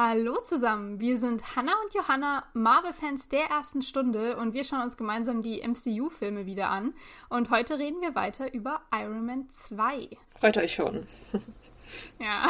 [0.00, 4.96] Hallo zusammen, wir sind Hannah und Johanna, Marvel-Fans der ersten Stunde und wir schauen uns
[4.96, 6.94] gemeinsam die MCU-Filme wieder an.
[7.28, 10.10] Und heute reden wir weiter über Iron Man 2.
[10.38, 11.08] Freut euch schon.
[12.20, 12.46] ja.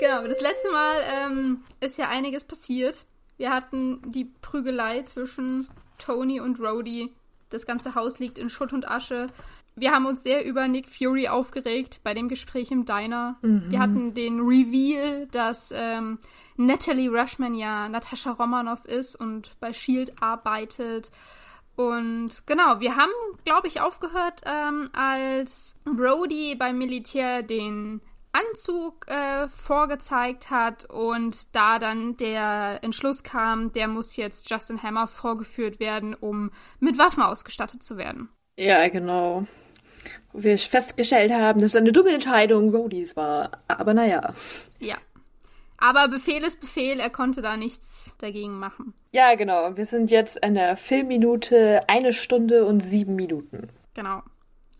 [0.00, 3.06] Genau, das letzte Mal ähm, ist ja einiges passiert.
[3.36, 5.68] Wir hatten die Prügelei zwischen
[5.98, 7.12] Tony und Rhodey.
[7.50, 9.28] Das ganze Haus liegt in Schutt und Asche.
[9.78, 13.36] Wir haben uns sehr über Nick Fury aufgeregt bei dem Gespräch im Diner.
[13.42, 13.70] Mhm.
[13.70, 16.18] Wir hatten den Reveal, dass ähm,
[16.56, 21.10] Natalie Rushman ja Natascha Romanoff ist und bei Shield arbeitet.
[21.76, 23.12] Und genau, wir haben,
[23.44, 28.00] glaube ich, aufgehört, ähm, als Rhodey beim Militär den
[28.36, 35.06] Anzug äh, vorgezeigt hat und da dann der Entschluss kam, der muss jetzt Justin Hammer
[35.06, 38.28] vorgeführt werden, um mit Waffen ausgestattet zu werden.
[38.56, 39.46] Ja, genau.
[40.32, 43.50] Wo wir festgestellt haben, dass eine dumme Entscheidung Rodys war.
[43.68, 44.32] Aber naja.
[44.78, 44.96] Ja.
[45.78, 48.94] Aber Befehl ist Befehl, er konnte da nichts dagegen machen.
[49.12, 49.76] Ja, genau.
[49.76, 53.68] Wir sind jetzt in der Filmminute eine Stunde und sieben Minuten.
[53.94, 54.22] Genau.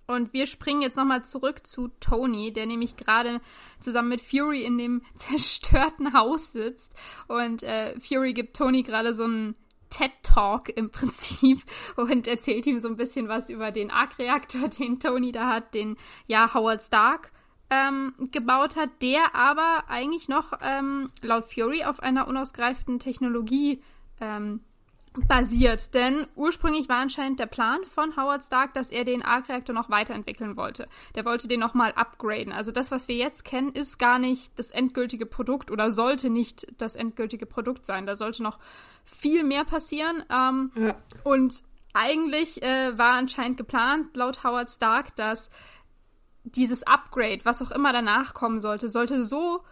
[0.06, 3.40] Und wir springen jetzt nochmal zurück zu Tony, der nämlich gerade
[3.80, 6.94] zusammen mit Fury in dem zerstörten Haus sitzt.
[7.28, 9.56] Und äh, Fury gibt Tony gerade so einen
[9.90, 11.62] TED-Talk im Prinzip
[11.96, 15.96] und erzählt ihm so ein bisschen was über den Arc-Reaktor, den Tony da hat, den
[16.26, 17.32] ja Howard Stark
[17.68, 23.82] ähm, gebaut hat, der aber eigentlich noch ähm, laut Fury auf einer unausgereiften Technologie
[24.20, 24.60] ähm,
[25.28, 25.94] basiert.
[25.94, 30.56] Denn ursprünglich war anscheinend der Plan von Howard Stark, dass er den Arc-Reaktor noch weiterentwickeln
[30.56, 30.88] wollte.
[31.14, 32.52] Der wollte den nochmal upgraden.
[32.52, 36.66] Also das, was wir jetzt kennen, ist gar nicht das endgültige Produkt oder sollte nicht
[36.78, 38.06] das endgültige Produkt sein.
[38.06, 38.58] Da sollte noch
[39.04, 40.24] viel mehr passieren.
[40.30, 40.94] Ähm, ja.
[41.24, 45.50] Und eigentlich äh, war anscheinend geplant, laut Howard Stark, dass
[46.44, 49.62] dieses Upgrade, was auch immer danach kommen sollte, sollte so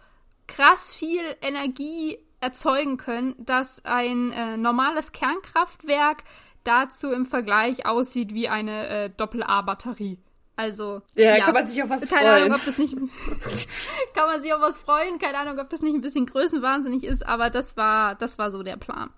[0.47, 6.23] krass viel Energie erzeugen können, dass ein äh, normales Kernkraftwerk
[6.63, 10.19] dazu im Vergleich aussieht wie eine äh, Doppel-A-Batterie.
[10.57, 11.01] Also.
[11.15, 12.43] Ja, ja, kann man sich auf was keine freuen.
[12.43, 12.95] Ahnung, ob das nicht.
[14.13, 15.19] kann man sich auf was freuen.
[15.19, 18.63] Keine Ahnung, ob das nicht ein bisschen größenwahnsinnig ist, aber das war, das war so
[18.63, 19.09] der Plan.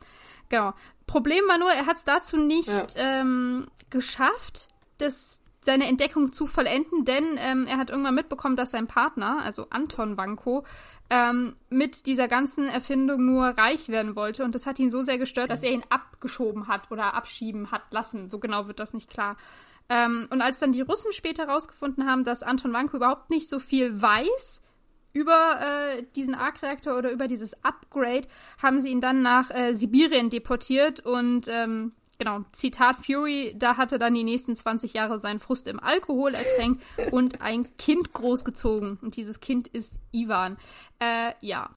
[0.49, 0.73] Genau.
[1.05, 2.83] Problem war nur, er hat es dazu nicht ja.
[2.95, 4.67] ähm, geschafft,
[4.97, 9.67] das, seine Entdeckung zu vollenden, denn ähm, er hat irgendwann mitbekommen, dass sein Partner, also
[9.69, 10.63] Anton Wanko,
[11.09, 14.45] ähm, mit dieser ganzen Erfindung nur reich werden wollte.
[14.45, 17.91] Und das hat ihn so sehr gestört, dass er ihn abgeschoben hat oder abschieben hat
[17.91, 18.29] lassen.
[18.29, 19.35] So genau wird das nicht klar.
[19.89, 23.59] Ähm, und als dann die Russen später herausgefunden haben, dass Anton Wanko überhaupt nicht so
[23.59, 24.61] viel weiß
[25.11, 28.27] über äh, diesen Arc-Reaktor oder über dieses Upgrade,
[28.61, 33.99] haben sie ihn dann nach äh, Sibirien deportiert und ähm, genau, Zitat Fury, da hatte
[33.99, 38.99] dann die nächsten 20 Jahre seinen Frust im Alkohol ertränkt und ein Kind großgezogen.
[39.01, 40.57] Und dieses Kind ist Ivan.
[40.99, 41.69] Äh, ja.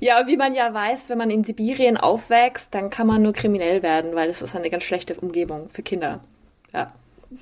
[0.00, 3.82] Ja, wie man ja weiß, wenn man in Sibirien aufwächst, dann kann man nur kriminell
[3.82, 6.22] werden, weil es ist eine ganz schlechte Umgebung für Kinder.
[6.72, 6.92] Ja.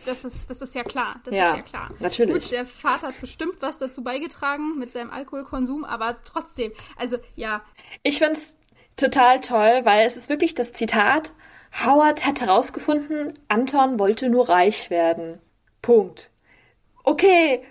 [0.06, 1.20] Das ist, das ist ja klar.
[1.24, 1.88] Das ja, ist ja klar.
[2.00, 2.44] Natürlich.
[2.44, 7.62] Gut, der Vater hat bestimmt was dazu beigetragen mit seinem Alkoholkonsum, aber trotzdem, also ja.
[8.02, 8.56] Ich finde es
[8.96, 11.32] total toll, weil es ist wirklich das Zitat,
[11.82, 15.40] Howard hat herausgefunden, Anton wollte nur reich werden.
[15.82, 16.30] Punkt.
[17.02, 17.62] Okay,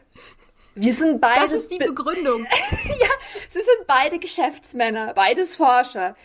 [0.75, 1.41] wir sind beide.
[1.41, 2.45] Das ist die Begründung.
[2.99, 3.07] ja,
[3.49, 6.15] sie sind beide Geschäftsmänner, beides Forscher.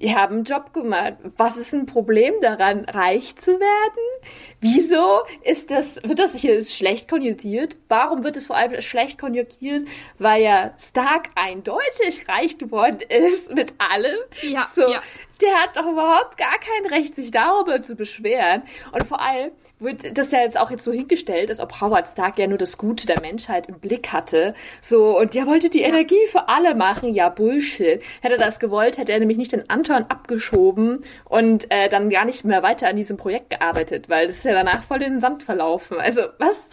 [0.00, 1.14] Die haben einen Job gemacht.
[1.36, 4.24] Was ist ein Problem daran, reich zu werden?
[4.60, 7.76] Wieso ist das, wird das hier schlecht konjugiert?
[7.88, 9.86] Warum wird es vor allem schlecht konjugiert?
[10.18, 14.18] Weil ja Stark eindeutig reich geworden ist mit allem.
[14.42, 15.00] Ja, so, ja.
[15.40, 18.62] Der hat doch überhaupt gar kein Recht, sich darüber zu beschweren.
[18.92, 19.50] Und vor allem,
[19.84, 22.78] wird das ja jetzt auch jetzt so hingestellt, als ob Howard Stark ja nur das
[22.78, 24.54] Gute der Menschheit im Blick hatte.
[24.80, 27.12] So, und der wollte die Energie für alle machen.
[27.12, 28.02] Ja, Bullshit.
[28.20, 32.24] Hätte er das gewollt, hätte er nämlich nicht den Anton abgeschoben und äh, dann gar
[32.24, 35.20] nicht mehr weiter an diesem Projekt gearbeitet, weil das ist ja danach voll in den
[35.20, 35.98] Sand verlaufen.
[35.98, 36.70] Also, was?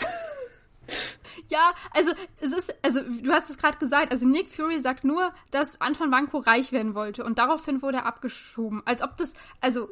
[1.51, 5.33] Ja, also es ist, also du hast es gerade gesagt, also Nick Fury sagt nur,
[5.51, 8.81] dass Anton Banco reich werden wollte und daraufhin wurde er abgeschoben.
[8.85, 9.89] Als ob das, also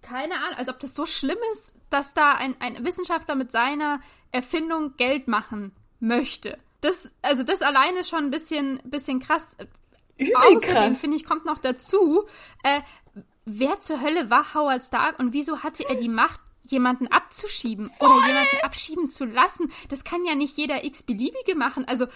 [0.00, 4.00] keine Ahnung, als ob das so schlimm ist, dass da ein, ein Wissenschaftler mit seiner
[4.32, 6.58] Erfindung Geld machen möchte.
[6.80, 9.54] Das, also das alleine ist schon ein bisschen, bisschen krass.
[10.16, 12.24] Übel Außerdem, finde ich, kommt noch dazu,
[12.62, 12.80] äh,
[13.44, 18.08] wer zur Hölle war Howard Stark und wieso hatte er die Macht, jemanden abzuschieben Voll.
[18.08, 19.70] oder jemanden abschieben zu lassen?
[19.88, 21.84] Das kann ja nicht jeder x-beliebige machen.
[21.86, 22.06] Also,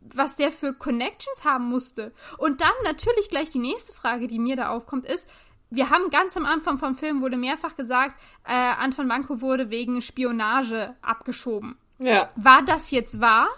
[0.00, 2.12] was der für Connections haben musste.
[2.38, 5.28] Und dann natürlich gleich die nächste Frage, die mir da aufkommt, ist,
[5.70, 10.00] wir haben ganz am Anfang vom Film wurde mehrfach gesagt, äh, Anton Manko wurde wegen
[10.02, 11.76] Spionage abgeschoben.
[11.98, 12.30] Ja.
[12.36, 13.48] War das jetzt wahr?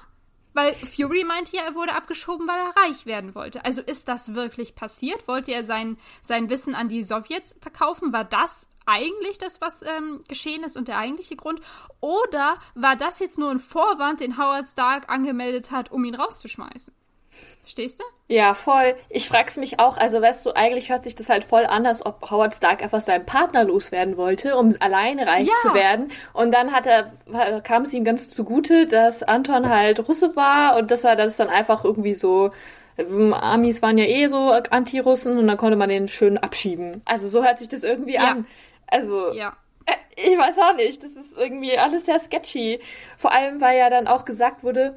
[0.54, 3.62] Weil Fury meinte ja, er wurde abgeschoben, weil er reich werden wollte.
[3.66, 5.28] Also ist das wirklich passiert?
[5.28, 8.14] Wollte er sein, sein Wissen an die Sowjets verkaufen?
[8.14, 11.60] War das eigentlich das, was ähm, geschehen ist und der eigentliche Grund?
[12.00, 16.94] Oder war das jetzt nur ein Vorwand, den Howard Stark angemeldet hat, um ihn rauszuschmeißen?
[17.62, 18.04] Verstehst du?
[18.32, 18.94] Ja, voll.
[19.10, 22.04] Ich frag's mich auch, also weißt du, eigentlich hört sich das halt voll an, als
[22.06, 25.54] ob Howard Stark einfach seinen Partner loswerden wollte, um alleine reich Ja.
[25.62, 26.12] zu werden.
[26.32, 27.12] Und dann hat er,
[27.62, 31.48] kam es ihm ganz zugute, dass Anton halt Russe war und dass er das dann
[31.48, 32.52] einfach irgendwie so,
[32.98, 37.02] ähm, Amis waren ja eh so Anti-Russen und dann konnte man den schön abschieben.
[37.04, 38.30] Also so hört sich das irgendwie Ja.
[38.30, 38.46] an.
[38.86, 39.56] Also, Ja.
[39.86, 42.80] äh, ich weiß auch nicht, das ist irgendwie alles sehr sketchy.
[43.18, 44.96] Vor allem, weil ja dann auch gesagt wurde,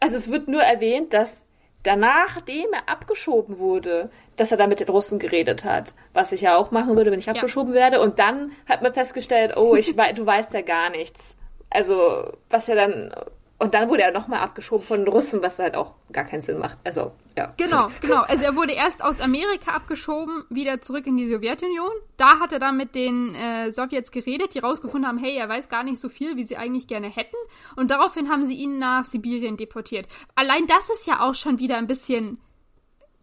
[0.00, 1.44] also es wird nur erwähnt, dass
[1.82, 5.94] danach, nachdem er abgeschoben wurde, dass er da mit den Russen geredet hat.
[6.12, 8.00] Was ich ja auch machen würde, wenn ich abgeschoben werde.
[8.00, 11.36] Und dann hat man festgestellt, oh, ich du weißt ja gar nichts.
[11.70, 13.14] Also, was ja dann.
[13.58, 16.58] Und dann wurde er nochmal abgeschoben von den Russen, was halt auch gar keinen Sinn
[16.58, 16.76] macht.
[16.84, 17.54] Also, ja.
[17.56, 18.20] Genau, genau.
[18.20, 21.90] Also er wurde erst aus Amerika abgeschoben, wieder zurück in die Sowjetunion.
[22.18, 25.70] Da hat er dann mit den äh, Sowjets geredet, die rausgefunden haben, hey, er weiß
[25.70, 27.36] gar nicht so viel, wie sie eigentlich gerne hätten.
[27.76, 30.06] Und daraufhin haben sie ihn nach Sibirien deportiert.
[30.34, 32.38] Allein das ist ja auch schon wieder ein bisschen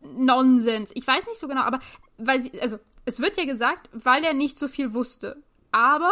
[0.02, 0.92] Nonsens.
[0.96, 1.80] Ich weiß nicht so genau, aber
[2.18, 5.44] weil sie, also es wird ja gesagt, weil er nicht so viel wusste.
[5.72, 6.12] Aber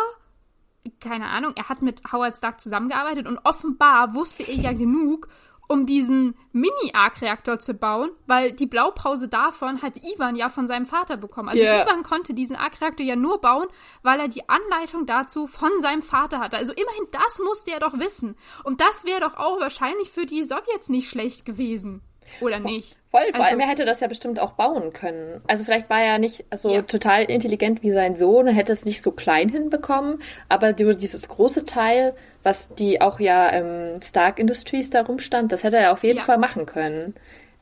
[0.99, 5.27] keine Ahnung, er hat mit Howard Stark zusammengearbeitet und offenbar wusste er ja genug,
[5.71, 11.15] um diesen Mini-Arc-Reaktor zu bauen, weil die Blaupause davon hat Ivan ja von seinem Vater
[11.15, 11.47] bekommen.
[11.47, 11.83] Also Ja.
[11.83, 13.67] Ivan konnte diesen Arc-Reaktor ja nur bauen,
[14.03, 16.57] weil er die Anleitung dazu von seinem Vater hatte.
[16.57, 18.35] Also immerhin das musste er doch wissen.
[18.65, 22.01] Und das wäre doch auch wahrscheinlich für die Sowjets nicht schlecht gewesen.
[22.39, 22.97] Oder nicht?
[23.11, 25.41] Voll, vor Also- allem er hätte das ja bestimmt auch bauen können.
[25.47, 26.81] Also vielleicht war er nicht so Ja.
[26.83, 31.27] total intelligent wie sein Sohn und hätte es nicht so klein hinbekommen, aber die- dieses
[31.27, 36.03] große Teil, was die auch ja ähm, Stark Industries da rumstand, das hätte er auf
[36.03, 36.23] jeden Ja.
[36.25, 37.13] Fall machen können.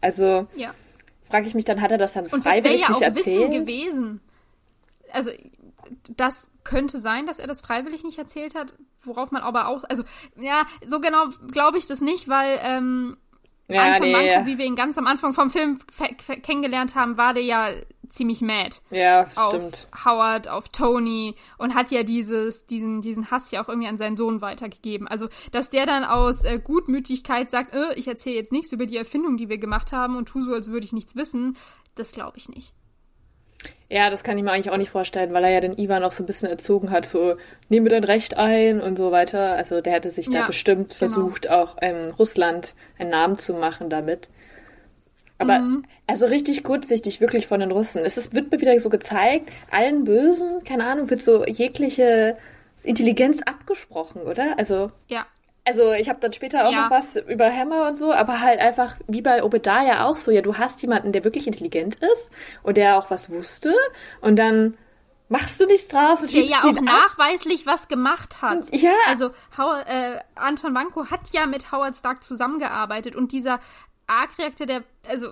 [0.01, 0.73] Also Ja.
[1.29, 3.15] frage ich mich dann, hat er das dann Und das wäre freiwillig ja nicht auch
[3.15, 3.51] Wissen erzählt?
[3.67, 4.21] gewesen.
[5.11, 5.31] Also,
[6.15, 8.73] das könnte sein, dass er das freiwillig nicht erzählt hat,
[9.03, 10.03] worauf man aber auch, also,
[10.39, 13.17] ja, so genau glaube ich das nicht, weil ähm,
[13.69, 14.11] Ja, Anton nee.
[14.11, 15.79] Manko, wie wir ihn ganz am Anfang vom Film
[16.41, 17.69] kennengelernt haben, war der ja
[18.09, 19.87] ziemlich mad Ja, auf stimmt.
[20.03, 24.17] Howard, auf Tony und hat ja dieses, diesen, diesen Hass ja auch irgendwie an seinen
[24.17, 25.07] Sohn weitergegeben.
[25.07, 28.97] Also, dass der dann aus äh, Gutmütigkeit sagt, äh, ich erzähle jetzt nichts über die
[28.97, 31.55] Erfindung, die wir gemacht haben und tu so, als würde ich nichts wissen,
[31.95, 32.73] das glaube ich nicht.
[33.91, 36.11] Ja, das kann ich mir eigentlich auch nicht vorstellen, weil er ja den Ivan auch
[36.11, 37.37] so ein bisschen erzogen hat, so,
[37.69, 39.53] nehme dein Recht ein und so weiter.
[39.53, 40.97] Also der hätte sich da Ja, bestimmt genau.
[40.99, 44.29] versucht, auch ähm, Russland einen Namen zu machen damit.
[45.37, 45.85] Aber Mhm.
[46.07, 48.03] also richtig kurzsichtig, wirklich von den Russen.
[48.05, 52.37] Es ist, wird mir wieder so gezeigt, allen Bösen, keine Ahnung, wird so jegliche
[52.83, 54.57] Intelligenz abgesprochen, oder?
[54.57, 55.27] Also Ja,
[55.69, 56.83] also ich habe dann später auch Ja.
[56.85, 60.41] noch was über Hammer und so, aber halt einfach wie bei Obadiah auch so, ja,
[60.41, 62.31] du hast jemanden, der wirklich intelligent ist
[62.63, 63.73] und der auch was wusste
[64.21, 64.75] und dann
[65.29, 66.81] machst du nichts draus und der ja auch ab.
[66.81, 68.65] nachweislich was gemacht hat.
[68.73, 73.59] Ja, Also Howard, äh, Anton Wanko hat ja mit Howard Stark zusammengearbeitet und dieser
[74.07, 75.27] Arc-Reaktor, der, also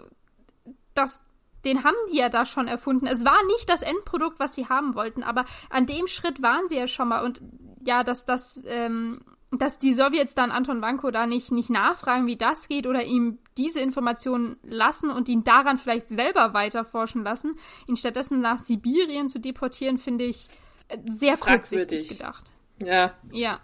[0.94, 1.19] das,
[1.66, 3.07] den haben die ja da schon erfunden.
[3.07, 6.77] Es war nicht das Endprodukt, was sie haben wollten, aber an dem Schritt waren sie
[6.77, 7.41] ja schon mal und
[7.84, 12.36] ja, dass das, ähm, dass die Sowjets dann Anton Wanko da nicht, nicht nachfragen, wie
[12.36, 17.58] das geht oder ihm diese Informationen lassen und ihn daran vielleicht selber weiter forschen lassen,
[17.88, 20.50] ihn stattdessen nach Sibirien zu deportieren, finde ich
[20.89, 22.51] äh, sehr kurzsichtig gedacht.
[22.84, 23.62] ja, Ja.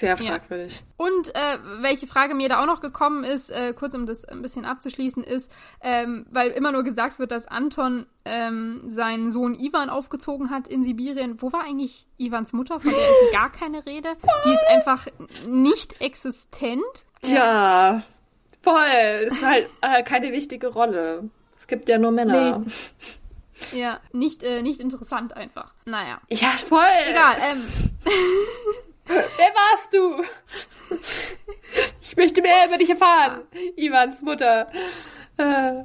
[0.00, 0.32] Sehr Ja.
[0.32, 0.82] fragwürdig.
[0.96, 4.42] Und äh, welche Frage mir da auch noch gekommen ist, äh, kurz um das ein
[4.42, 5.52] bisschen abzuschließen, ist,
[5.82, 10.82] ähm, weil immer nur gesagt wird, dass Anton ähm, seinen Sohn Ivan aufgezogen hat in
[10.82, 11.40] Sibirien.
[11.42, 12.80] Wo war eigentlich Ivans Mutter?
[12.80, 14.16] Von der ist gar keine Rede.
[14.46, 15.06] Die ist einfach
[15.46, 16.82] nicht existent.
[17.22, 18.02] Tja,
[18.62, 21.28] voll, ist halt äh, keine wichtige Rolle.
[21.56, 22.64] Es gibt ja nur Männer.
[23.74, 25.74] Ja, nicht, äh, nicht interessant einfach.
[25.84, 26.18] Naja.
[26.30, 26.80] Ja, voll.
[27.10, 27.62] Egal, ähm,
[29.10, 30.22] Wer warst du?
[32.00, 33.42] Ich möchte mehr über dich erfahren.
[33.76, 34.68] Ivans Mutter.
[35.36, 35.84] Äh,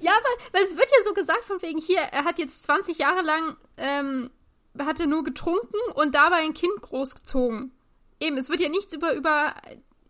[0.00, 2.98] Ja, weil, weil es wird ja so gesagt von wegen hier, er hat jetzt 20
[2.98, 4.30] Jahre lang, ähm,
[4.78, 7.72] hat er nur getrunken und dabei ein Kind großgezogen.
[8.20, 9.54] Eben, es wird ja nichts über, über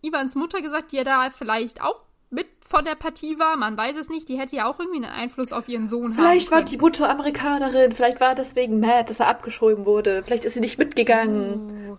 [0.03, 3.57] Ivans Mutter gesagt, die ja da vielleicht auch mit von der Partie war.
[3.57, 6.51] Man weiß es nicht, die hätte ja auch irgendwie einen Einfluss auf ihren Sohn Vielleicht
[6.51, 10.45] haben war die Mutter Amerikanerin, vielleicht war er deswegen mad, dass er abgeschoben wurde, vielleicht
[10.45, 11.91] ist sie nicht mitgegangen.
[11.91, 11.99] Uh,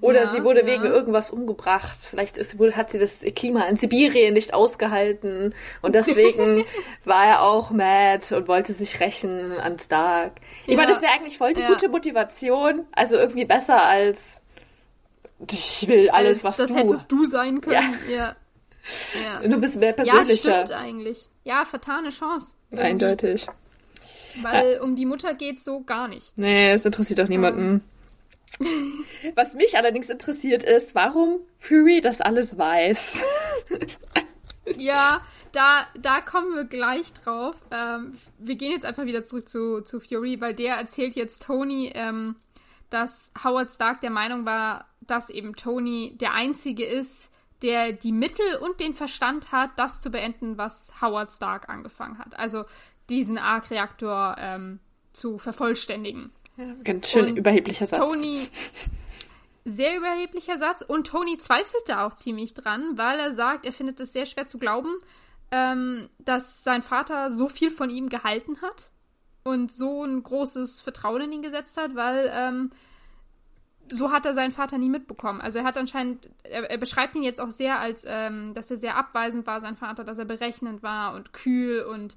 [0.00, 0.66] Oder ja, sie wurde ja.
[0.66, 1.98] wegen irgendwas umgebracht.
[2.08, 5.54] Vielleicht ist, hat sie das Klima in Sibirien nicht ausgehalten.
[5.82, 6.64] Und deswegen
[7.04, 10.32] war er auch mad und wollte sich rächen an Stark.
[10.66, 10.76] Ich Ja.
[10.76, 11.68] meine, das wäre eigentlich voll die Ja.
[11.68, 12.86] gute Motivation.
[12.92, 14.40] Also irgendwie besser als
[15.50, 16.76] ich will alles, was das du.
[16.76, 17.94] hättest du sein können.
[18.08, 18.36] Ja.
[19.40, 19.46] Ja.
[19.46, 20.66] Du bist mehr Ja, persönlicher.
[20.66, 21.28] stimmt eigentlich.
[21.44, 22.54] Ja, vertane Chance.
[22.70, 22.86] Irgendwie.
[22.86, 23.46] Eindeutig.
[24.42, 26.32] Weil um die Mutter geht's so gar nicht.
[26.36, 27.82] Nee, es interessiert doch niemanden.
[29.34, 33.20] Was mich allerdings interessiert ist, warum Fury das alles weiß.
[34.76, 37.56] Ja, da, da kommen wir gleich drauf.
[37.70, 41.90] Ähm, wir gehen jetzt einfach wieder zurück zu, zu Fury, weil der erzählt jetzt Tony,
[41.94, 42.36] ähm,
[42.88, 48.56] dass Howard Stark der Meinung war, dass eben Tony der Einzige ist, der die Mittel
[48.60, 52.38] und den Verstand hat, das zu beenden, was Howard Stark angefangen hat.
[52.38, 52.64] Also
[53.10, 54.80] diesen Arc-Reaktor ähm,
[55.12, 56.30] zu vervollständigen.
[56.84, 58.00] Ganz schön Und überheblicher Satz.
[58.00, 58.48] Tony,
[59.64, 60.82] sehr überheblicher Satz.
[60.82, 64.46] Und Tony zweifelt da auch ziemlich dran, weil er sagt, er findet es sehr schwer
[64.46, 64.94] zu glauben,
[65.50, 68.90] ähm, dass sein Vater so viel von ihm gehalten hat
[69.42, 72.70] und so ein großes Vertrauen in ihn gesetzt hat, weil ähm,
[73.90, 75.40] so hat er seinen Vater nie mitbekommen.
[75.40, 78.76] Also er hat anscheinend, er, er beschreibt ihn jetzt auch sehr als, ähm, dass er
[78.76, 82.16] sehr abweisend war, sein Vater, dass er berechnend war und kühl und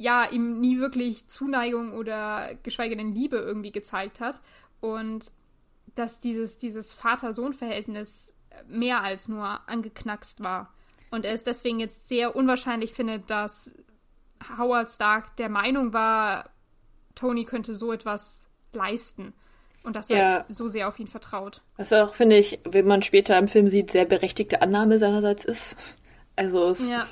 [0.00, 4.40] ja, ihm nie wirklich Zuneigung oder geschweige denn Liebe irgendwie gezeigt hat.
[4.80, 5.30] Und
[5.94, 8.34] dass dieses, dieses Vater-Sohn-Verhältnis
[8.66, 10.72] mehr als nur angeknackst war.
[11.10, 13.74] Und er es deswegen jetzt sehr unwahrscheinlich findet, dass
[14.56, 16.48] Howard Stark der Meinung war,
[17.14, 19.34] Tony könnte so etwas leisten.
[19.82, 20.44] Und dass er Ja.
[20.48, 21.60] so sehr auf ihn vertraut.
[21.76, 25.76] Was auch, finde ich, wenn man später im Film sieht, sehr berechtigte Annahme seinerseits ist.
[26.36, 27.06] Also es Ja.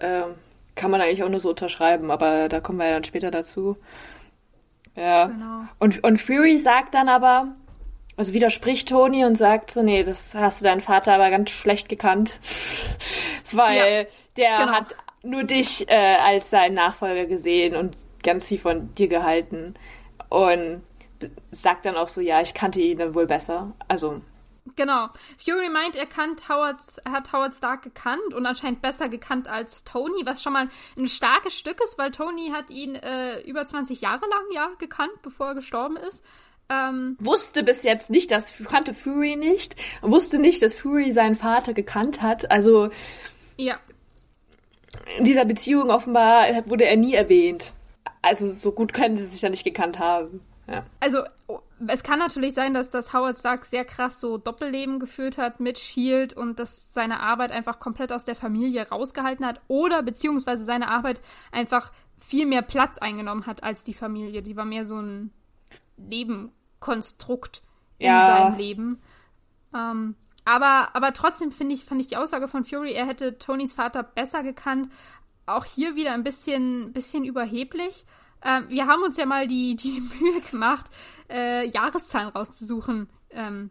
[0.00, 0.34] ähm,
[0.74, 3.76] kann man eigentlich auch nur so unterschreiben, aber da kommen wir ja dann später dazu.
[4.96, 5.26] Ja.
[5.26, 5.64] Genau.
[5.78, 7.54] Und, und Fury sagt dann aber,
[8.16, 11.88] also widerspricht Tony und sagt so, nee, das hast du deinen Vater aber ganz schlecht
[11.88, 12.38] gekannt.
[13.52, 14.72] Weil der genau.
[14.72, 14.86] hat
[15.22, 19.74] nur dich äh, als seinen Nachfolger gesehen und ganz viel von dir gehalten.
[20.28, 20.82] Und
[21.50, 23.72] sagt dann auch so, ja, ich kannte ihn dann wohl besser.
[23.88, 24.20] Also,
[24.76, 25.08] Genau.
[25.44, 26.06] Fury meint, er
[26.48, 30.68] Howard, er hat Howard Stark gekannt und anscheinend besser gekannt als Tony, was schon mal
[30.96, 35.22] ein starkes Stück ist, weil Tony hat ihn äh, über 20 Jahre lang ja gekannt,
[35.22, 36.24] bevor er gestorben ist.
[36.70, 41.74] Ähm, wusste bis jetzt nicht, dass kannte Fury nicht, wusste nicht, dass Fury seinen Vater
[41.74, 42.50] gekannt hat.
[42.50, 42.88] Also
[43.56, 43.78] ja,
[45.18, 47.74] in dieser Beziehung offenbar wurde er nie erwähnt.
[48.22, 50.40] Also so gut können sie sich ja nicht gekannt haben.
[50.66, 50.82] Ja.
[50.98, 51.18] also
[51.88, 55.78] es kann natürlich sein, dass das Howard Stark sehr krass so Doppelleben geführt hat mit
[55.78, 60.88] Shield und dass seine Arbeit einfach komplett aus der Familie rausgehalten hat oder beziehungsweise seine
[60.88, 61.20] Arbeit
[61.52, 64.42] einfach viel mehr Platz eingenommen hat als die Familie.
[64.42, 65.32] Die war mehr so ein
[65.96, 67.62] Nebenkonstrukt
[67.98, 68.26] in Ja.
[68.26, 69.00] seinem Leben.
[69.74, 70.14] Ähm,
[70.44, 74.02] aber, aber trotzdem finde ich, fand ich die Aussage von Fury, er hätte Tonys Vater
[74.02, 74.90] besser gekannt,
[75.46, 78.04] auch hier wieder ein bisschen, bisschen überheblich.
[78.44, 80.86] Ähm, wir haben uns ja mal die, die Mühe gemacht,
[81.30, 83.70] äh, Jahreszahlen rauszusuchen ähm,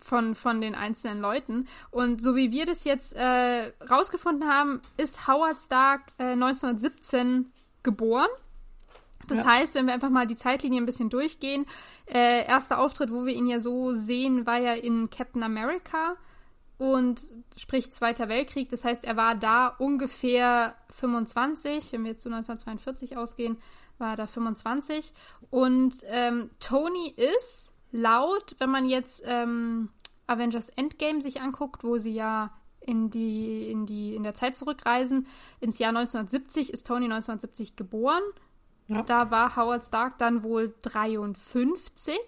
[0.00, 1.68] von, von den einzelnen Leuten.
[1.90, 8.28] Und so wie wir das jetzt äh, rausgefunden haben, ist Howard Stark äh, 1917 geboren.
[9.28, 9.44] Das Ja.
[9.44, 11.66] heißt, wenn wir einfach mal die Zeitlinie ein bisschen durchgehen,
[12.06, 16.16] äh, erster Auftritt, wo wir ihn ja so sehen, war ja in Captain America
[16.78, 17.20] und
[17.56, 18.70] sprich Zweiter Weltkrieg.
[18.70, 23.58] Das heißt, er war da ungefähr 25, wenn wir jetzt zu 1942 ausgehen,
[23.98, 25.12] war da 25.
[25.50, 29.90] Und ähm, Tony ist laut, wenn man jetzt ähm,
[30.26, 35.26] Avengers Endgame sich anguckt, wo sie ja in die, in die, in der Zeit zurückreisen,
[35.60, 38.22] ins Jahr 1970 ist Tony 1970 geboren.
[38.86, 39.02] Ja.
[39.02, 42.18] Da war Howard Stark dann wohl 53.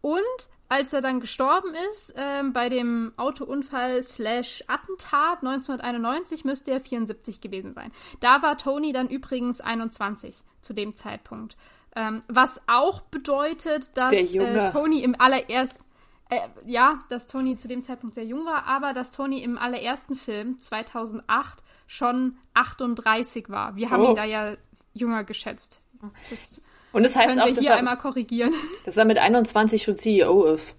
[0.00, 0.22] Und
[0.68, 7.40] als er dann gestorben ist, ähm, bei dem Autounfall slash Attentat 1991, müsste er 74
[7.40, 7.90] gewesen sein.
[8.20, 11.56] Da war Tony dann übrigens 21 zu dem Zeitpunkt.
[11.96, 15.84] Ähm, was auch bedeutet, dass äh, Tony im allerersten
[16.30, 20.14] äh, ja, dass Tony zu dem Zeitpunkt sehr jung war, aber dass Tony im allerersten
[20.14, 23.76] Film 2008 schon 38 war.
[23.76, 24.08] Wir haben Oh.
[24.10, 24.54] ihn da ja
[24.92, 25.80] jünger geschätzt.
[26.28, 26.60] Das
[26.92, 28.52] Und das heißt können auch, wir dass er, einmal korrigieren.
[28.84, 30.76] dass er mit 21 schon CEO ist.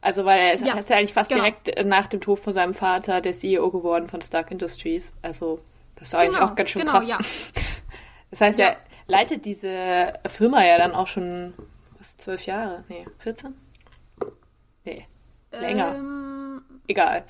[0.00, 1.42] Also weil er ist, Ja, ist ja eigentlich fast genau.
[1.42, 5.14] direkt äh, nach dem Tod von seinem Vater der CEO geworden von Stark Industries.
[5.22, 5.60] Also
[5.96, 7.08] das ist eigentlich Genau, auch ganz schön genau, krass.
[7.08, 7.18] ja.
[8.30, 8.66] Das heißt, Ja.
[8.70, 8.76] er
[9.06, 11.54] leitet diese Firma ja dann auch schon
[11.98, 12.82] was, zwölf Jahre?
[12.88, 13.54] Nee, 14?
[14.84, 15.06] Nee,
[15.52, 15.94] länger.
[15.94, 17.24] Ähm, Egal.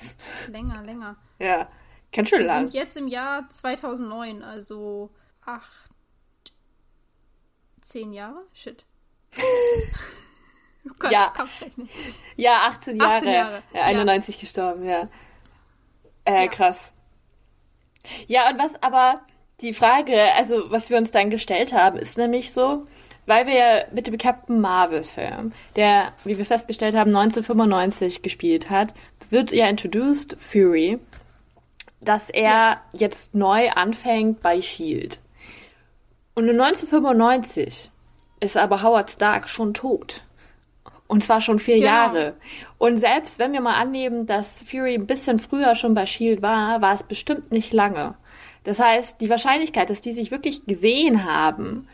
[0.49, 1.15] länger, länger.
[1.39, 1.67] Ja,
[2.11, 2.67] ganz schön Wir lang.
[2.67, 5.11] sind jetzt im Jahr 2009, also
[5.45, 5.84] acht,
[7.85, 8.43] zehn Jahre?
[8.53, 8.85] Shit.
[10.99, 11.33] Gott, ja.
[12.35, 13.15] ja, 18 Jahre.
[13.15, 13.63] 18 Jahre.
[13.73, 14.41] Ja, 91 ja.
[14.41, 15.07] gestorben, ja.
[16.25, 16.47] Äh, ja.
[16.47, 16.93] krass.
[18.27, 19.21] Ja, und was aber
[19.61, 22.85] die Frage, also was wir uns dann gestellt haben, ist nämlich so,
[23.25, 28.93] weil wir ja mit dem Captain Marvel-Film, der, wie wir festgestellt haben, 1995 gespielt hat,
[29.31, 30.99] wird ja introduced Fury,
[32.01, 32.81] dass er ja.
[32.93, 35.19] jetzt neu anfängt bei Shield.
[36.35, 37.91] Und in 1995
[38.41, 40.21] ist aber Howard Stark schon tot.
[41.07, 41.87] Und zwar schon vier genau.
[41.87, 42.33] Jahre.
[42.77, 46.81] Und selbst wenn wir mal annehmen, dass Fury ein bisschen früher schon bei Shield war,
[46.81, 48.15] war es bestimmt nicht lange.
[48.63, 51.87] Das heißt, die Wahrscheinlichkeit, dass die sich wirklich gesehen haben,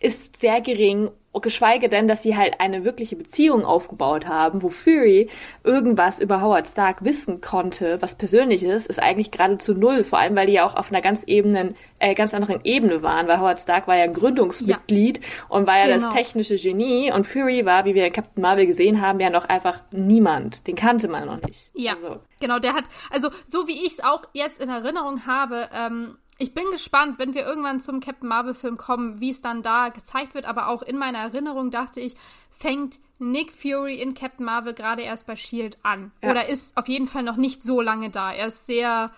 [0.00, 5.28] ist sehr gering geschweige denn, dass sie halt eine wirkliche Beziehung aufgebaut haben, wo Fury
[5.64, 10.36] irgendwas über Howard Stark wissen konnte, was persönlich ist, ist eigentlich geradezu null, vor allem
[10.36, 13.60] weil die ja auch auf einer ganz Ebenen, äh, ganz anderen Ebene waren, weil Howard
[13.60, 15.24] Stark war ja ein Gründungsmitglied ja.
[15.48, 16.04] und war ja genau.
[16.04, 19.46] das technische Genie und Fury war, wie wir in Captain Marvel gesehen haben, ja noch
[19.46, 21.70] einfach niemand, den kannte man noch nicht.
[21.74, 22.20] Ja, also.
[22.40, 26.52] genau, der hat, also so wie ich es auch jetzt in Erinnerung habe, ähm, ich
[26.52, 30.44] bin gespannt, wenn wir irgendwann zum Captain Marvel-Film kommen, wie es dann da gezeigt wird.
[30.44, 32.14] Aber auch in meiner Erinnerung dachte ich,
[32.50, 36.12] fängt Nick Fury in Captain Marvel gerade erst bei Shield an.
[36.22, 36.30] Ja.
[36.30, 38.32] Oder ist auf jeden Fall noch nicht so lange da.
[38.32, 39.12] Er ist sehr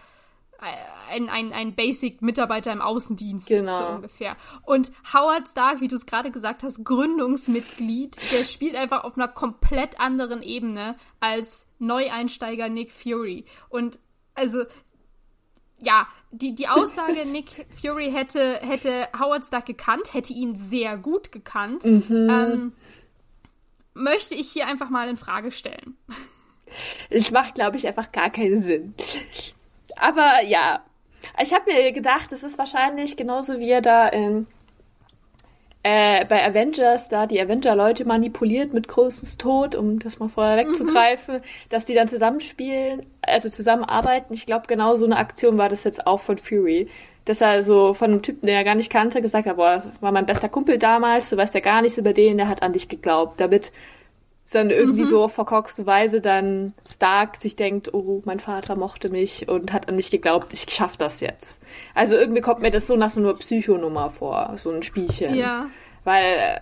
[0.61, 3.79] äh, ein, ein, ein Basic-Mitarbeiter im Außendienst, genau.
[3.79, 4.37] so ungefähr.
[4.63, 9.29] Und Howard Stark, wie du es gerade gesagt hast, Gründungsmitglied, der spielt einfach auf einer
[9.29, 13.45] komplett anderen Ebene als Neueinsteiger Nick Fury.
[13.69, 13.99] Und
[14.35, 14.65] also
[15.81, 21.33] ja, die, die Aussage, Nick Fury hätte, hätte Howard Stark gekannt, hätte ihn sehr gut
[21.33, 22.29] gekannt, mhm.
[22.31, 22.73] ähm,
[23.95, 25.97] möchte ich hier einfach mal in Frage stellen.
[27.11, 28.95] Es macht, glaube ich, einfach gar keinen Sinn.
[29.97, 30.85] Aber ja,
[31.41, 34.47] ich habe mir gedacht, es ist wahrscheinlich genauso wie er da in
[35.83, 41.37] äh, bei Avengers da die Avenger-Leute manipuliert mit großes Tod, um das mal vorher wegzugreifen,
[41.37, 41.43] mhm.
[41.69, 44.35] dass die dann zusammenspielen, also zusammenarbeiten.
[44.35, 46.89] Ich glaube, genau so eine Aktion war das jetzt auch von Fury.
[47.25, 50.01] Dass er so von einem Typen, den er gar nicht kannte, gesagt hat, boah, das
[50.01, 52.73] war mein bester Kumpel damals, du weißt ja gar nichts über den, der hat an
[52.73, 53.39] dich geglaubt.
[53.39, 53.71] Damit
[54.55, 55.07] dann irgendwie mhm.
[55.07, 59.89] so auf verkorkste Weise dann Stark sich denkt, oh, mein Vater mochte mich und hat
[59.89, 61.63] an mich geglaubt, ich schaff das jetzt.
[61.95, 65.35] Also irgendwie kommt mir das so nach so einer Psychonummer vor, so ein Spielchen.
[65.35, 65.69] Ja.
[66.05, 66.25] Weil.
[66.25, 66.61] Äh,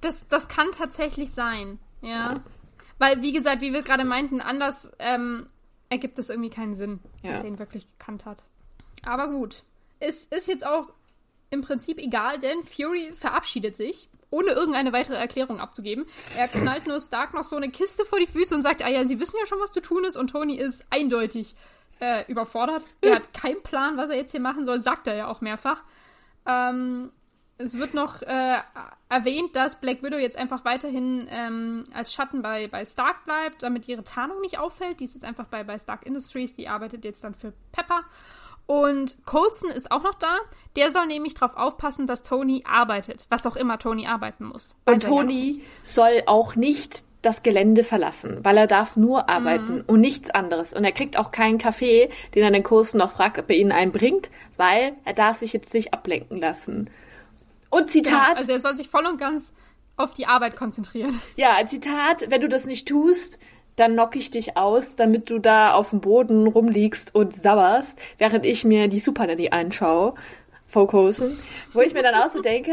[0.00, 2.08] das, das kann tatsächlich sein, ja.
[2.08, 2.40] ja.
[2.98, 5.46] Weil, wie gesagt, wie wir gerade meinten, anders ähm,
[5.88, 7.32] ergibt es irgendwie keinen Sinn, ja.
[7.32, 8.42] dass er ihn wirklich gekannt hat.
[9.04, 9.62] Aber gut.
[10.00, 10.88] Es ist jetzt auch
[11.50, 16.06] im Prinzip egal, denn Fury verabschiedet sich ohne irgendeine weitere Erklärung abzugeben.
[16.36, 19.04] Er knallt nur Stark noch so eine Kiste vor die Füße und sagt, ah ja,
[19.04, 20.16] sie wissen ja schon, was zu tun ist.
[20.16, 21.54] Und Tony ist eindeutig
[22.00, 22.84] äh, überfordert.
[23.00, 25.82] Er hat keinen Plan, was er jetzt hier machen soll, sagt er ja auch mehrfach.
[26.46, 27.10] Ähm,
[27.58, 28.58] es wird noch äh,
[29.08, 33.88] erwähnt, dass Black Widow jetzt einfach weiterhin ähm, als Schatten bei, bei Stark bleibt, damit
[33.88, 35.00] ihre Tarnung nicht auffällt.
[35.00, 38.04] Die ist jetzt einfach bei, bei Stark Industries, die arbeitet jetzt dann für Pepper.
[38.68, 40.36] Und Colson ist auch noch da.
[40.76, 44.76] Der soll nämlich darauf aufpassen, dass Tony arbeitet, was auch immer Tony arbeiten muss.
[44.84, 49.84] Und Tony ja soll auch nicht das Gelände verlassen, weil er darf nur arbeiten mhm.
[49.86, 50.74] und nichts anderes.
[50.74, 53.72] Und er kriegt auch keinen Kaffee, den er den Colson noch fragt, ob er ihn
[53.72, 56.90] einen bringt, weil er darf sich jetzt nicht ablenken lassen.
[57.70, 58.12] Und Zitat.
[58.12, 59.54] Genau, also er soll sich voll und ganz
[59.96, 61.18] auf die Arbeit konzentrieren.
[61.36, 63.38] Ja, Zitat, wenn du das nicht tust,
[63.78, 68.44] dann knock ich dich aus, damit du da auf dem Boden rumliegst und sauerst, während
[68.44, 70.14] ich mir die Super Nanny anschaue,
[70.66, 71.38] fokussen,
[71.72, 72.72] wo ich mir dann auch so denke,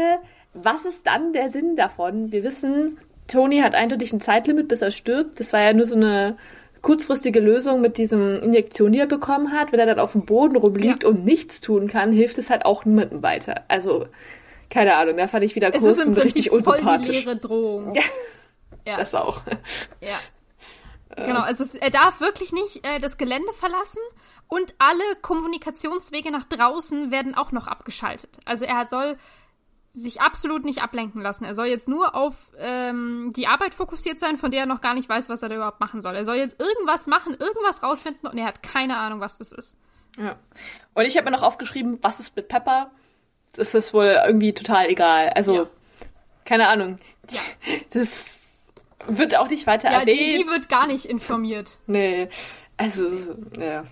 [0.54, 2.32] was ist dann der Sinn davon?
[2.32, 5.40] Wir wissen, Tony hat eindeutig ein Zeitlimit, bis er stirbt.
[5.40, 6.36] Das war ja nur so eine
[6.82, 9.72] kurzfristige Lösung mit diesem Injektion, die er bekommen hat.
[9.72, 11.08] Wenn er dann auf dem Boden rumliegt ja.
[11.08, 13.64] und nichts tun kann, hilft es halt auch niemandem weiter.
[13.68, 14.06] Also,
[14.70, 16.84] keine Ahnung, da fand ich wieder kurz und richtig unsympathisch.
[16.84, 17.94] Voll die leere Drohung.
[17.94, 18.02] Ja.
[18.86, 18.96] ja.
[18.98, 19.42] Das auch.
[20.00, 20.18] Ja.
[21.16, 24.00] Genau, also er darf wirklich nicht äh, das Gelände verlassen
[24.48, 28.38] und alle Kommunikationswege nach draußen werden auch noch abgeschaltet.
[28.44, 29.16] Also er soll
[29.92, 31.46] sich absolut nicht ablenken lassen.
[31.46, 34.92] Er soll jetzt nur auf ähm, die Arbeit fokussiert sein, von der er noch gar
[34.92, 36.14] nicht weiß, was er da überhaupt machen soll.
[36.14, 39.78] Er soll jetzt irgendwas machen, irgendwas rausfinden und er hat keine Ahnung, was das ist.
[40.18, 40.36] Ja.
[40.92, 42.90] Und ich habe mir noch aufgeschrieben, was ist mit Pepper?
[43.52, 45.30] Das ist wohl irgendwie total egal.
[45.30, 45.66] Also, ja.
[46.44, 46.98] keine Ahnung.
[47.30, 47.40] Ja.
[47.90, 48.35] Das
[49.08, 50.32] wird auch nicht weiter ja, erwähnt.
[50.32, 51.78] Die, die wird gar nicht informiert.
[51.86, 52.28] Nee.
[52.78, 53.10] Also,
[53.58, 53.84] ja.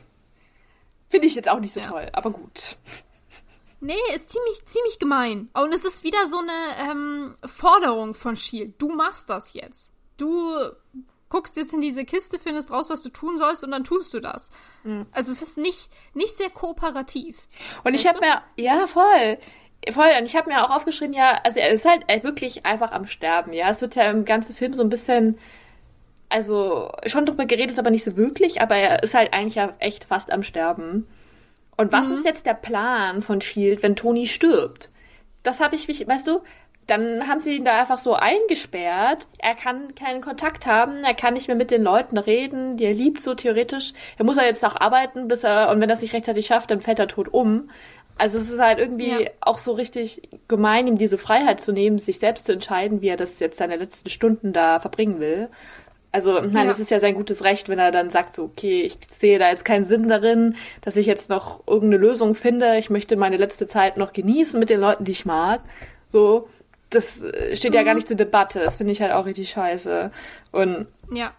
[1.09, 1.87] Finde ich jetzt auch nicht so ja.
[1.87, 2.77] toll, aber gut.
[3.81, 5.49] Nee, ist ziemlich, ziemlich gemein.
[5.55, 8.75] Und es ist wieder so eine ähm, Forderung von Shield.
[8.81, 9.91] Du machst das jetzt.
[10.17, 10.55] Du
[11.29, 14.21] guckst jetzt in diese Kiste, findest raus, was du tun sollst und dann tust du
[14.21, 14.51] das.
[14.85, 15.07] Mhm.
[15.13, 17.47] Also es ist nicht, nicht sehr kooperativ.
[17.85, 19.39] Und ich habe mir, ja, voll
[19.91, 23.07] Voll, und ich habe mir auch aufgeschrieben, ja, also er ist halt wirklich einfach am
[23.07, 23.69] Sterben, ja.
[23.69, 25.39] Es wird ja im ganzen Film so ein bisschen,
[26.29, 30.05] also schon drüber geredet, aber nicht so wirklich, aber er ist halt eigentlich ja echt
[30.05, 31.07] fast am Sterben.
[31.77, 32.15] Und was mhm.
[32.15, 34.91] ist jetzt der Plan von Shield, wenn Tony stirbt?
[35.43, 36.41] Das habe ich mich, weißt du,
[36.87, 39.27] dann haben sie ihn da einfach so eingesperrt.
[39.39, 42.95] Er kann keinen Kontakt haben, er kann nicht mehr mit den Leuten reden, die er
[42.95, 43.93] liebt so theoretisch.
[44.19, 46.71] Er muss er jetzt auch arbeiten, bis er, und wenn er es nicht rechtzeitig schafft,
[46.71, 47.71] dann fällt er tot um.
[48.17, 49.31] Also es ist halt irgendwie ja.
[49.41, 53.17] auch so richtig gemein, ihm diese Freiheit zu nehmen, sich selbst zu entscheiden, wie er
[53.17, 55.49] das jetzt seine letzten Stunden da verbringen will.
[56.13, 56.65] Also, nein, ja.
[56.67, 59.51] das ist ja sein gutes Recht, wenn er dann sagt, so, okay, ich sehe da
[59.51, 62.77] jetzt keinen Sinn darin, dass ich jetzt noch irgendeine Lösung finde.
[62.79, 65.61] Ich möchte meine letzte Zeit noch genießen mit den Leuten, die ich mag.
[66.07, 66.49] So,
[66.91, 67.25] das
[67.55, 67.77] steht mhm.
[67.77, 67.97] ja gar mhm.
[67.97, 68.61] nicht zur Debatte.
[68.61, 70.13] Das finde ich halt auch richtig scheiße.
[70.53, 71.33] Und ja.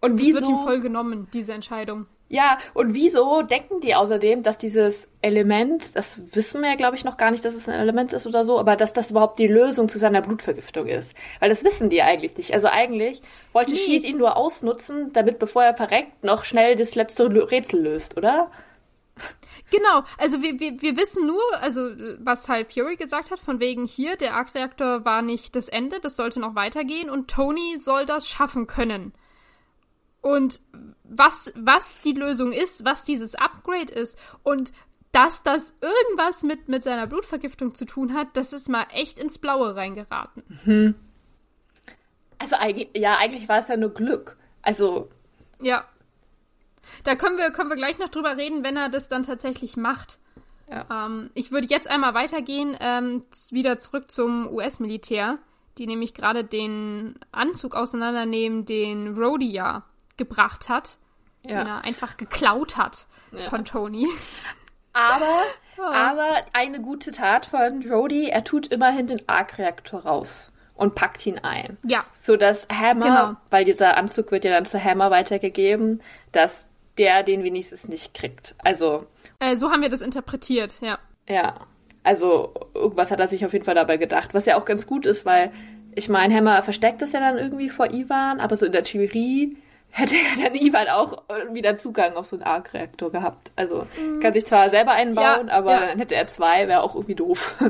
[0.00, 0.40] Und wieso?
[0.40, 2.06] Das wird ihm voll genommen, diese Entscheidung.
[2.28, 7.04] Ja, und wieso denken die außerdem, dass dieses Element, das wissen wir ja, glaube ich,
[7.04, 9.46] noch gar nicht, dass es ein Element ist oder so, aber dass das überhaupt die
[9.46, 11.14] Lösung zu seiner Blutvergiftung ist.
[11.38, 12.54] Weil das wissen die eigentlich nicht.
[12.54, 13.20] Also eigentlich
[13.52, 13.78] wollte nee.
[13.78, 18.50] Sheet ihn nur ausnutzen, damit, bevor er verreckt, noch schnell das letzte Rätsel löst, oder?
[19.70, 23.86] Genau, also wir, wir, wir wissen nur, also was halt Fury gesagt hat, von wegen
[23.86, 28.28] hier, der Arc-Reaktor war nicht das Ende, das sollte noch weitergehen und Tony soll das
[28.28, 29.12] schaffen können.
[30.24, 30.62] Und
[31.02, 34.72] was, was die Lösung ist, was dieses Upgrade ist und
[35.12, 39.36] dass das irgendwas mit, mit seiner Blutvergiftung zu tun hat, das ist mal echt ins
[39.36, 40.42] Blaue reingeraten.
[40.64, 40.94] Mhm.
[42.38, 44.38] Also eigentlich, ja, eigentlich war es ja nur Glück.
[44.62, 45.10] Also.
[45.60, 45.84] Ja.
[47.04, 50.18] Da können wir, können wir gleich noch drüber reden, wenn er das dann tatsächlich macht.
[50.70, 50.86] Ja.
[51.06, 55.36] Ähm, ich würde jetzt einmal weitergehen, ähm, wieder zurück zum US-Militär,
[55.76, 59.84] die nämlich gerade den Anzug auseinandernehmen, den Rhodia
[60.16, 60.98] gebracht hat,
[61.42, 61.58] ja.
[61.58, 63.48] den er einfach geklaut hat ja.
[63.48, 64.06] von Tony.
[64.92, 65.42] Aber,
[65.78, 65.82] oh.
[65.82, 71.38] aber eine gute Tat von Rhodey, er tut immerhin den Arc-Reaktor raus und packt ihn
[71.38, 71.78] ein.
[71.84, 72.04] Ja.
[72.12, 73.36] So dass Hammer, genau.
[73.50, 76.66] weil dieser Anzug wird ja dann zu Hammer weitergegeben, dass
[76.98, 78.54] der den wenigstens nicht kriegt.
[78.58, 79.06] Also.
[79.40, 80.98] Äh, so haben wir das interpretiert, ja.
[81.28, 81.54] Ja.
[82.02, 85.06] Also, irgendwas hat er sich auf jeden Fall dabei gedacht, was ja auch ganz gut
[85.06, 85.52] ist, weil
[85.94, 89.56] ich meine, Hammer versteckt es ja dann irgendwie vor Ivan, aber so in der Theorie
[89.94, 93.52] hätte er dann Ivan auch wieder Zugang auf so einen Arc-Reaktor gehabt.
[93.54, 94.18] Also mhm.
[94.18, 95.86] kann sich zwar selber einbauen, ja, aber ja.
[95.86, 97.62] dann hätte er zwei, wäre auch irgendwie doof.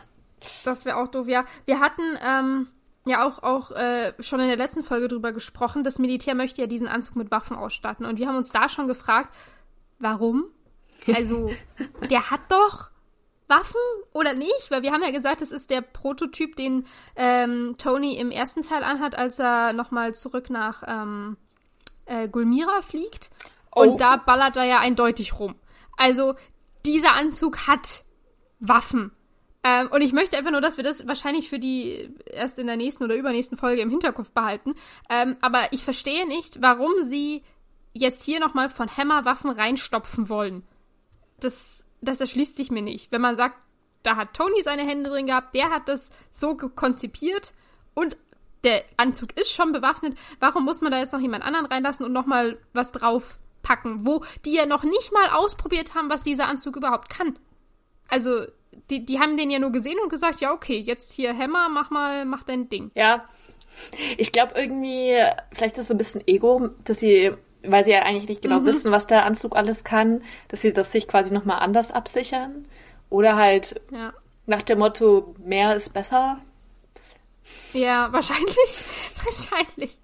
[0.64, 1.46] das wäre auch doof, ja.
[1.64, 2.66] Wir hatten ähm,
[3.06, 6.66] ja auch, auch äh, schon in der letzten Folge drüber gesprochen, das Militär möchte ja
[6.66, 8.04] diesen Anzug mit Waffen ausstatten.
[8.04, 9.34] Und wir haben uns da schon gefragt,
[9.98, 10.44] warum?
[11.14, 11.50] Also,
[12.10, 12.90] der hat doch
[13.48, 13.80] Waffen
[14.12, 14.70] oder nicht?
[14.70, 16.84] Weil wir haben ja gesagt, das ist der Prototyp, den
[17.16, 21.38] ähm, Tony im ersten Teil anhat, als er nochmal zurück nach ähm,
[22.06, 23.30] äh, Gulmira fliegt.
[23.74, 23.82] Oh.
[23.82, 25.54] Und da ballert er ja eindeutig rum.
[25.96, 26.34] Also,
[26.86, 28.04] dieser Anzug hat
[28.60, 29.12] Waffen.
[29.62, 32.76] Ähm, und ich möchte einfach nur, dass wir das wahrscheinlich für die erst in der
[32.76, 34.74] nächsten oder übernächsten Folge im Hinterkopf behalten.
[35.08, 37.42] Ähm, aber ich verstehe nicht, warum sie
[37.94, 40.64] jetzt hier nochmal von Hammer Waffen reinstopfen wollen.
[41.40, 43.10] Das, das erschließt sich mir nicht.
[43.10, 43.56] Wenn man sagt,
[44.02, 47.54] da hat Tony seine Hände drin gehabt, der hat das so konzipiert
[47.94, 48.18] und
[48.64, 50.16] der Anzug ist schon bewaffnet.
[50.40, 54.54] Warum muss man da jetzt noch jemand anderen reinlassen und nochmal was draufpacken, wo die
[54.54, 57.38] ja noch nicht mal ausprobiert haben, was dieser Anzug überhaupt kann?
[58.08, 58.44] Also,
[58.90, 61.90] die, die haben den ja nur gesehen und gesagt, ja, okay, jetzt hier Hammer, mach
[61.90, 62.90] mal, mach dein Ding.
[62.94, 63.24] Ja.
[64.18, 65.16] Ich glaube irgendwie,
[65.52, 67.32] vielleicht ist es so ein bisschen Ego, dass sie,
[67.64, 68.66] weil sie ja eigentlich nicht genau mhm.
[68.66, 72.66] wissen, was der Anzug alles kann, dass sie das sich quasi nochmal anders absichern.
[73.10, 74.12] Oder halt ja.
[74.46, 76.40] nach dem Motto, mehr ist besser.
[77.72, 78.84] Ja, wahrscheinlich.
[79.24, 79.98] wahrscheinlich.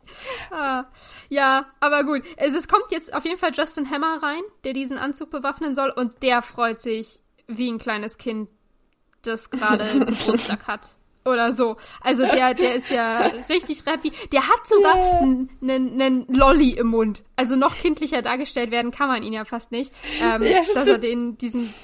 [0.50, 0.84] Ah,
[1.28, 2.22] ja, aber gut.
[2.36, 5.90] Es, es kommt jetzt auf jeden Fall Justin Hammer rein, der diesen Anzug bewaffnen soll
[5.90, 8.48] und der freut sich wie ein kleines Kind,
[9.22, 10.96] das gerade Geburtstag hat.
[11.24, 11.76] Oder so.
[12.00, 14.10] Also der, der ist ja richtig happy.
[14.32, 15.50] Der hat sogar einen
[16.00, 16.24] yeah.
[16.28, 17.24] Lolly im Mund.
[17.36, 19.92] Also noch kindlicher dargestellt werden kann man ihn ja fast nicht.
[20.22, 21.74] Ähm, ja, dass er den, diesen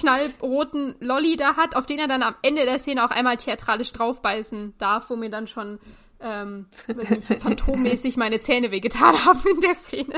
[0.00, 3.92] knallroten Lolly da hat, auf den er dann am Ende der Szene auch einmal theatralisch
[3.92, 5.78] draufbeißen darf, wo mir dann schon
[6.22, 6.66] ähm,
[7.40, 10.14] phantommäßig meine Zähne wehgetan haben in der Szene.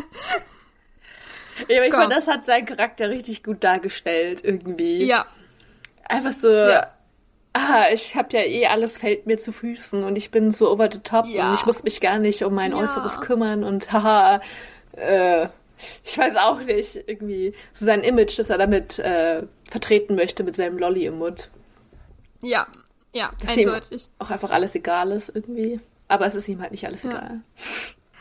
[1.68, 5.04] Ja, aber ich finde, das hat seinen Charakter richtig gut dargestellt, irgendwie.
[5.04, 5.26] Ja.
[6.04, 6.88] Einfach so, ja.
[7.52, 10.88] ah, ich habe ja eh alles fällt mir zu Füßen und ich bin so over
[10.90, 11.48] the top ja.
[11.48, 12.78] und ich muss mich gar nicht um mein ja.
[12.78, 14.40] Äußeres kümmern und haha,
[14.92, 15.48] äh,
[16.04, 20.56] ich weiß auch nicht, irgendwie so sein Image, das er damit äh, vertreten möchte mit
[20.56, 21.50] seinem Lolly im Mund.
[22.40, 22.66] Ja,
[23.12, 24.04] ja, Dass eindeutig.
[24.04, 25.80] Ihm auch einfach alles egal ist irgendwie.
[26.08, 27.10] Aber es ist ihm halt nicht alles ja.
[27.10, 27.40] egal.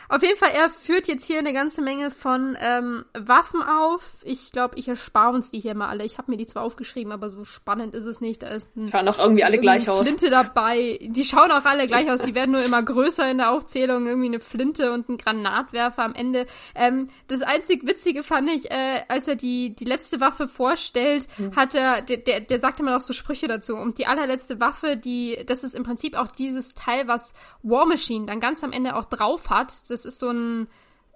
[0.08, 4.02] Auf jeden Fall, er führt jetzt hier eine ganze Menge von ähm, Waffen auf.
[4.24, 6.04] Ich glaube, ich erspare uns die hier mal alle.
[6.04, 8.42] Ich habe mir die zwar aufgeschrieben, aber so spannend ist es nicht.
[8.42, 10.06] Da ist ein, schauen doch irgendwie alle gleich aus.
[10.06, 10.98] Flinte dabei.
[11.02, 12.22] Die schauen auch alle gleich aus.
[12.22, 14.06] Die werden nur immer größer in der Aufzählung.
[14.06, 16.46] Irgendwie eine Flinte und ein Granatwerfer am Ende.
[16.74, 21.56] Ähm, das einzig Witzige fand ich, äh, als er die, die letzte Waffe vorstellt, mhm.
[21.56, 23.76] hat er, der, der, der sagt immer noch so Sprüche dazu.
[23.76, 28.26] Und die allerletzte Waffe, die, das ist im Prinzip auch dieses Teil, was War Machine
[28.26, 29.72] dann ganz am Ende auch drauf hat.
[29.88, 30.68] Das ist so ein,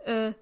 [0.04, 0.32] äh,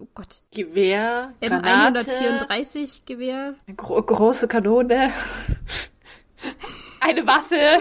[0.00, 0.42] oh Gott.
[0.52, 3.54] Gewehr, M134 Gewehr.
[3.66, 5.12] Eine gro große Kanone.
[7.00, 7.80] Eine Waffe.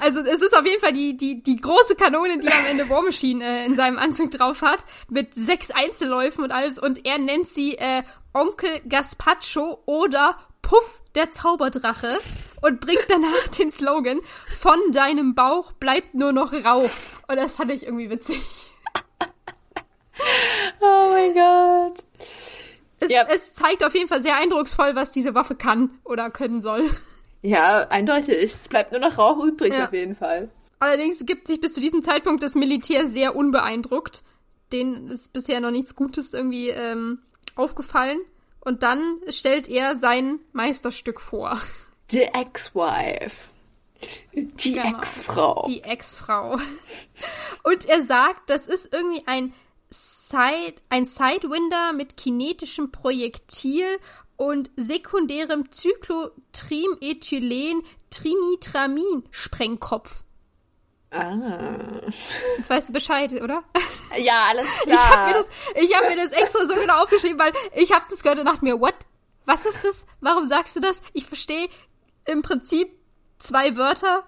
[0.00, 3.02] Also es ist auf jeden Fall die, die, die große Kanone, die am Ende War
[3.02, 6.78] Machine äh, in seinem Anzug drauf hat, mit sechs Einzelläufen und alles.
[6.78, 8.02] Und er nennt sie äh,
[8.32, 12.18] Onkel Gaspacho oder Puff der Zauberdrache
[12.60, 16.90] und bringt danach den Slogan, von deinem Bauch bleibt nur noch Rauch.
[17.28, 18.40] Und das fand ich irgendwie witzig.
[20.80, 22.04] oh mein Gott.
[23.00, 23.26] Es, ja.
[23.28, 26.90] es zeigt auf jeden Fall sehr eindrucksvoll, was diese Waffe kann oder können soll.
[27.42, 28.52] Ja, eindeutig.
[28.52, 29.86] Es bleibt nur noch Rauch übrig ja.
[29.86, 30.50] auf jeden Fall.
[30.80, 34.22] Allerdings gibt sich bis zu diesem Zeitpunkt das Militär sehr unbeeindruckt.
[34.72, 37.20] Denen ist bisher noch nichts Gutes irgendwie ähm,
[37.54, 38.18] aufgefallen.
[38.60, 41.58] Und dann stellt er sein Meisterstück vor.
[42.10, 43.36] The Ex-Wife.
[44.32, 45.66] Die genau, Ex-Frau.
[45.68, 46.56] Die Ex-Frau.
[47.64, 49.52] Und er sagt, das ist irgendwie ein
[49.90, 53.98] Side, ein Sidewinder mit kinetischem Projektil
[54.36, 60.22] und sekundärem Zyklotrimethylen Trinitramin Sprengkopf.
[61.10, 62.02] Ah.
[62.58, 63.64] Jetzt weißt du Bescheid, oder?
[64.18, 64.94] Ja, alles klar.
[64.94, 68.04] Ich habe mir, das, ich hab mir das extra so genau aufgeschrieben, weil ich habe
[68.10, 68.94] das gehört und dachte mir, what?
[69.46, 70.04] Was ist das?
[70.20, 71.00] Warum sagst du das?
[71.14, 71.70] Ich verstehe
[72.28, 72.90] im Prinzip
[73.38, 74.24] zwei Wörter.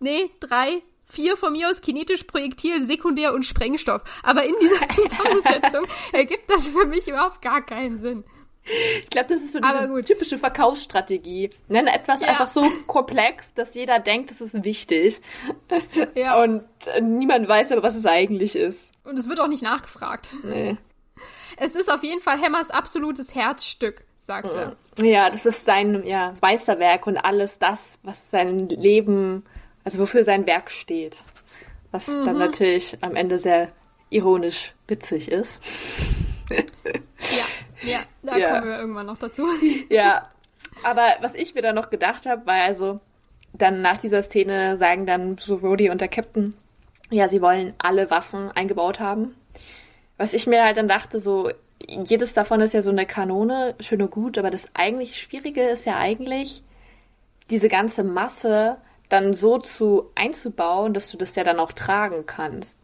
[0.00, 4.02] Nee, drei, vier von mir aus kinetisch, Projektil, Sekundär und Sprengstoff.
[4.22, 8.24] Aber in dieser Zusammensetzung ergibt das für mich überhaupt gar keinen Sinn.
[8.64, 11.50] Ich glaube, das ist so diese typische Verkaufsstrategie.
[11.68, 12.28] Nenne etwas ja.
[12.28, 15.20] einfach so komplex, dass jeder denkt, es ist wichtig.
[16.14, 16.40] Ja.
[16.42, 18.90] Und äh, niemand weiß aber, was es eigentlich ist.
[19.04, 20.28] Und es wird auch nicht nachgefragt.
[20.44, 20.76] Nee.
[21.56, 24.76] Es ist auf jeden Fall Hammers absolutes Herzstück, sagt er.
[24.98, 29.44] Ja, das ist sein ja, Meisterwerk und alles das, was sein Leben,
[29.84, 31.16] also wofür sein Werk steht.
[31.90, 32.24] Was mhm.
[32.24, 33.68] dann natürlich am Ende sehr
[34.10, 35.60] ironisch witzig ist.
[36.50, 37.44] ja.
[37.84, 38.50] Ja, da ja.
[38.50, 39.46] kommen wir irgendwann noch dazu.
[39.88, 40.28] Ja,
[40.84, 43.00] aber was ich mir dann noch gedacht habe, war also,
[43.52, 46.54] dann nach dieser Szene sagen dann so Rhodey und der Captain,
[47.10, 49.34] ja, sie wollen alle Waffen eingebaut haben.
[50.16, 51.50] Was ich mir halt dann dachte, so,
[51.88, 55.84] jedes davon ist ja so eine Kanone, schön und gut, aber das eigentlich Schwierige ist
[55.84, 56.62] ja eigentlich,
[57.50, 62.78] diese ganze Masse dann so zu einzubauen, dass du das ja dann auch tragen kannst.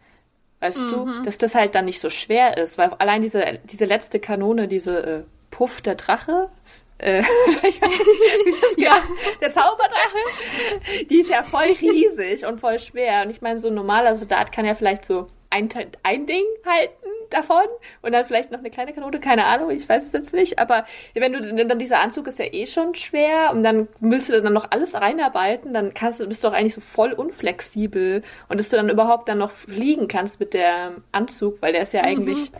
[0.60, 0.90] Weißt mhm.
[0.90, 1.22] du?
[1.22, 5.02] Dass das halt dann nicht so schwer ist, weil allein diese, diese letzte Kanone, diese
[5.02, 6.50] äh, Puff der Drache,
[6.98, 7.22] äh,
[8.76, 8.96] ja.
[9.40, 13.22] der Zauberdrache, die ist ja voll riesig und voll schwer.
[13.22, 15.68] Und ich meine, so ein normaler Soldat kann ja vielleicht so ein,
[16.02, 16.92] ein Ding halten
[17.30, 17.64] davon
[18.02, 20.84] und dann vielleicht noch eine kleine Kanone, keine Ahnung, ich weiß es jetzt nicht, aber
[21.14, 24.52] wenn du dann dieser Anzug ist ja eh schon schwer und dann müsstest du dann
[24.52, 28.68] noch alles reinarbeiten, dann kannst du bist du auch eigentlich so voll unflexibel und dass
[28.68, 32.08] du dann überhaupt dann noch fliegen kannst mit der Anzug, weil der ist ja mhm.
[32.08, 32.50] eigentlich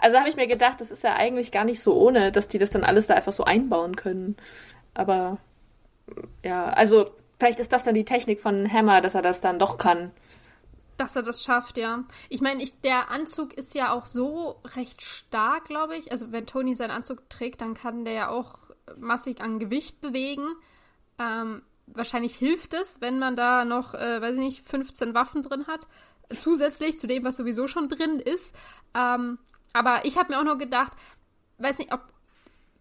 [0.00, 2.58] also habe ich mir gedacht, das ist ja eigentlich gar nicht so ohne, dass die
[2.58, 4.36] das dann alles da einfach so einbauen können.
[4.94, 5.38] Aber
[6.44, 9.78] ja, also vielleicht ist das dann die Technik von Hammer, dass er das dann doch
[9.78, 10.10] kann.
[10.96, 12.04] Dass er das schafft, ja.
[12.28, 16.10] Ich meine, ich, der Anzug ist ja auch so recht stark, glaube ich.
[16.10, 18.60] Also wenn Tony seinen Anzug trägt, dann kann der ja auch
[18.96, 20.46] massig an Gewicht bewegen.
[21.18, 25.66] Ähm, wahrscheinlich hilft es, wenn man da noch, äh, weiß ich nicht, 15 Waffen drin
[25.66, 25.86] hat.
[26.38, 28.54] Zusätzlich zu dem, was sowieso schon drin ist.
[28.94, 29.38] Ähm,
[29.72, 30.92] aber ich habe mir auch nur gedacht,
[31.58, 32.00] weiß nicht, ob,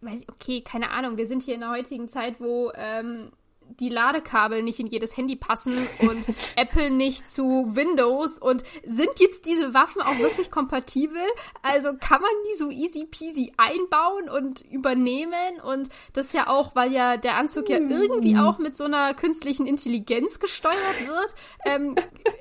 [0.01, 3.32] weiß ich, okay, keine Ahnung, wir sind hier in der heutigen Zeit, wo ähm,
[3.80, 6.25] die Ladekabel nicht in jedes Handy passen und
[6.56, 11.21] Apple nicht zu Windows und sind jetzt diese Waffen auch wirklich kompatibel?
[11.62, 16.91] Also kann man die so easy peasy einbauen und übernehmen und das ja auch, weil
[16.91, 21.34] ja der Anzug ja irgendwie auch mit so einer künstlichen Intelligenz gesteuert wird.
[21.65, 21.95] Ähm,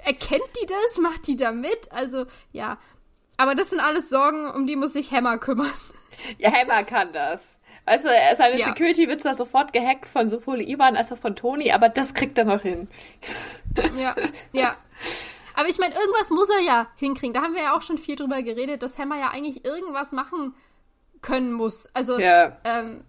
[0.05, 0.99] erkennt die das?
[0.99, 1.91] Macht die da mit?
[1.91, 2.79] Also ja.
[3.37, 5.71] Aber das sind alles Sorgen, um die muss sich Hammer kümmern.
[6.39, 7.59] Ja, Hammer kann das.
[7.87, 8.67] Weißt du, seine ja.
[8.67, 12.39] Security wird zwar sofort gehackt von sowohl Ivan als auch von Tony, aber das kriegt
[12.39, 12.89] er noch hin.
[13.97, 14.15] Ja,
[14.53, 14.77] ja.
[15.57, 17.35] Aber ich meine, irgendwas muss er ja hinkriegen.
[17.35, 20.55] Da haben wir ja auch schon viel drüber geredet, dass Hammer ja eigentlich irgendwas machen
[21.23, 21.89] können muss.
[21.93, 22.57] Also, ja.
[22.63, 23.03] ähm,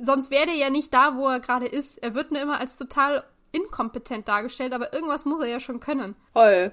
[0.00, 1.98] sonst wäre er ja nicht da, wo er gerade ist.
[1.98, 6.16] Er wird nur immer als total inkompetent dargestellt, aber irgendwas muss er ja schon können.
[6.32, 6.72] Voll.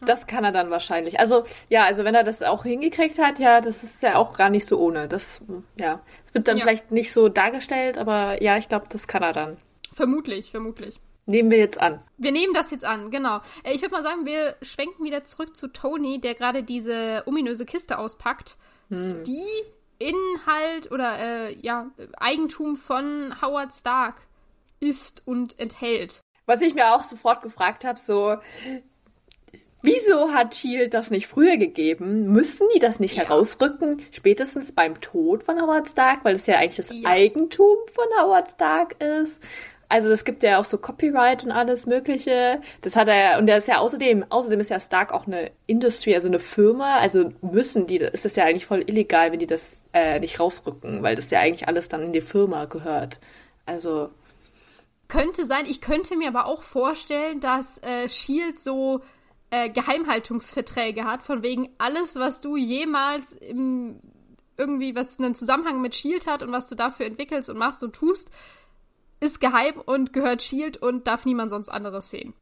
[0.00, 1.18] Das kann er dann wahrscheinlich.
[1.18, 4.50] Also, ja, also wenn er das auch hingekriegt hat, ja, das ist ja auch gar
[4.50, 5.08] nicht so ohne.
[5.08, 5.40] Das,
[5.78, 6.00] ja.
[6.24, 6.62] Es wird dann ja.
[6.62, 9.56] vielleicht nicht so dargestellt, aber ja, ich glaube, das kann er dann.
[9.92, 11.00] Vermutlich, vermutlich.
[11.26, 12.00] Nehmen wir jetzt an.
[12.16, 13.40] Wir nehmen das jetzt an, genau.
[13.62, 17.66] Äh, ich würde mal sagen, wir schwenken wieder zurück zu Tony, der gerade diese ominöse
[17.66, 18.56] Kiste auspackt,
[18.88, 19.24] hm.
[19.24, 19.44] die
[19.98, 24.22] Inhalt oder äh, ja, Eigentum von Howard Stark
[24.80, 26.20] ist und enthält.
[26.46, 28.36] Was ich mir auch sofort gefragt habe, so,
[29.82, 32.32] wieso hat Shield das nicht früher gegeben?
[32.32, 33.24] Müssen die das nicht ja.
[33.24, 37.08] herausrücken, spätestens beim Tod von Howard Stark, weil es ja eigentlich das ja.
[37.08, 39.42] Eigentum von Howard Stark ist?
[39.90, 42.60] Also es gibt ja auch so Copyright und alles Mögliche.
[42.82, 46.14] Das hat er und der ist ja außerdem, außerdem ist ja Stark auch eine Industrie,
[46.14, 46.98] also eine Firma.
[46.98, 51.02] Also müssen die, ist das ja eigentlich voll illegal, wenn die das äh, nicht rausrücken,
[51.02, 53.18] weil das ja eigentlich alles dann in die Firma gehört.
[53.64, 54.10] Also
[55.08, 55.64] könnte sein.
[55.66, 59.00] Ich könnte mir aber auch vorstellen, dass äh, Shield so
[59.50, 64.00] äh, Geheimhaltungsverträge hat, von wegen alles, was du jemals im
[64.58, 67.94] irgendwie was einen Zusammenhang mit Shield hat und was du dafür entwickelst und machst und
[67.94, 68.32] tust,
[69.20, 72.34] ist geheim und gehört Shield und darf niemand sonst anderes sehen.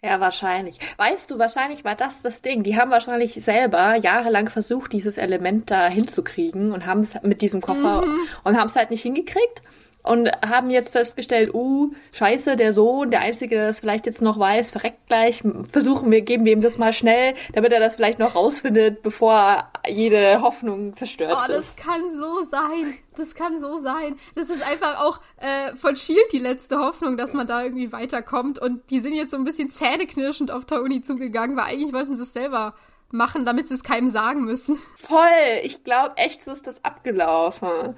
[0.00, 0.78] Ja, wahrscheinlich.
[0.96, 2.62] Weißt du, wahrscheinlich war das das Ding.
[2.62, 7.60] Die haben wahrscheinlich selber jahrelang versucht, dieses Element da hinzukriegen und haben es mit diesem
[7.60, 8.20] Koffer mhm.
[8.44, 9.62] und haben es halt nicht hingekriegt
[10.04, 14.38] und haben jetzt festgestellt, uh, scheiße, der Sohn, der Einzige, der das vielleicht jetzt noch
[14.38, 15.42] weiß, verreckt gleich.
[15.64, 19.70] Versuchen wir, geben wir ihm das mal schnell, damit er das vielleicht noch rausfindet, bevor
[19.88, 21.78] jede Hoffnung zerstört oh, ist.
[21.78, 22.98] Das kann so sein.
[23.16, 24.16] Das kann so sein.
[24.34, 28.58] Das ist einfach auch äh, von Shield die letzte Hoffnung, dass man da irgendwie weiterkommt.
[28.58, 32.24] Und die sind jetzt so ein bisschen zähneknirschend auf Tauni zugegangen, weil eigentlich wollten sie
[32.24, 32.74] es selber
[33.10, 34.78] machen, damit sie es keinem sagen müssen.
[34.98, 35.62] Voll.
[35.62, 37.94] Ich glaube echt, so ist das abgelaufen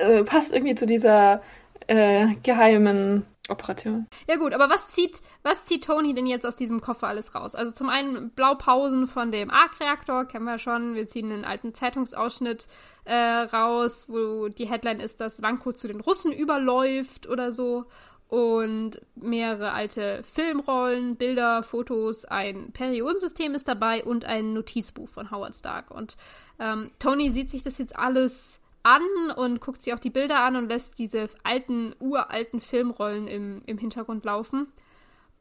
[0.00, 1.42] äh, passt irgendwie zu dieser
[1.86, 4.06] äh, geheimen Operation.
[4.28, 7.54] Ja gut, aber was zieht, was zieht Tony denn jetzt aus diesem Koffer alles raus?
[7.54, 10.94] Also zum einen Blaupausen von dem Arc-Reaktor, kennen wir schon.
[10.94, 12.68] Wir ziehen einen alten Zeitungsausschnitt
[13.04, 17.86] äh, raus, wo die Headline ist, dass Vanko zu den Russen überläuft oder so.
[18.28, 25.56] Und mehrere alte Filmrollen, Bilder, Fotos, ein Periodensystem ist dabei und ein Notizbuch von Howard
[25.56, 25.90] Stark.
[25.90, 26.16] Und
[26.60, 29.02] ähm, Tony sieht sich das jetzt alles an
[29.36, 33.78] und guckt sich auch die Bilder an und lässt diese alten, uralten Filmrollen im, im
[33.78, 34.68] Hintergrund laufen.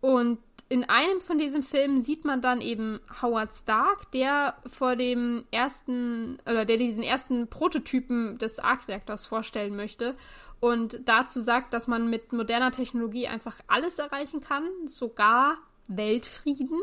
[0.02, 5.46] Und in einem von diesen Filmen sieht man dann eben Howard Stark, der vor dem
[5.52, 10.16] ersten, oder der diesen ersten Prototypen des Arc-Reaktors vorstellen möchte
[10.60, 16.80] und dazu sagt, dass man mit moderner Technologie einfach alles erreichen kann, sogar Weltfrieden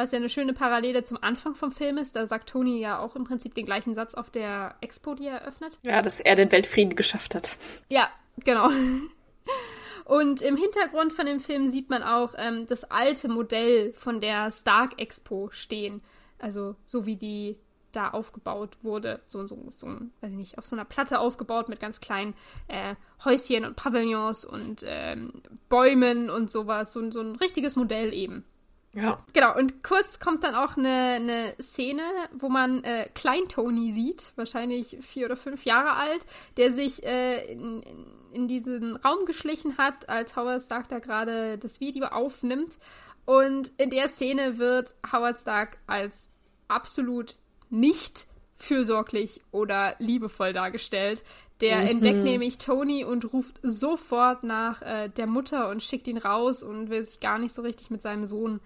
[0.00, 2.16] was ja eine schöne Parallele zum Anfang vom Film ist.
[2.16, 5.42] Da sagt Tony ja auch im Prinzip den gleichen Satz auf der Expo, die er
[5.42, 5.78] eröffnet.
[5.84, 7.56] Ja, dass er den Weltfrieden geschafft hat.
[7.88, 8.08] Ja,
[8.42, 8.70] genau.
[10.06, 14.50] Und im Hintergrund von dem Film sieht man auch ähm, das alte Modell von der
[14.50, 16.00] Stark Expo stehen.
[16.38, 17.58] Also so wie die
[17.92, 19.20] da aufgebaut wurde.
[19.26, 22.34] So, so, so weiß ich nicht, auf so einer Platte aufgebaut mit ganz kleinen
[22.68, 26.92] äh, Häuschen und Pavillons und ähm, Bäumen und sowas.
[26.92, 28.44] So, so ein richtiges Modell eben.
[28.92, 29.24] Ja.
[29.32, 34.96] Genau, und kurz kommt dann auch eine, eine Szene, wo man äh, Klein-Tony sieht, wahrscheinlich
[35.00, 36.26] vier oder fünf Jahre alt,
[36.56, 37.84] der sich äh, in,
[38.32, 42.78] in diesen Raum geschlichen hat, als Howard Stark da gerade das Video aufnimmt.
[43.26, 46.28] Und in der Szene wird Howard Stark als
[46.66, 47.36] absolut
[47.68, 48.26] nicht
[48.56, 51.22] fürsorglich oder liebevoll dargestellt.
[51.60, 51.88] Der mhm.
[51.88, 56.90] entdeckt nämlich Tony und ruft sofort nach äh, der Mutter und schickt ihn raus und
[56.90, 58.60] will sich gar nicht so richtig mit seinem Sohn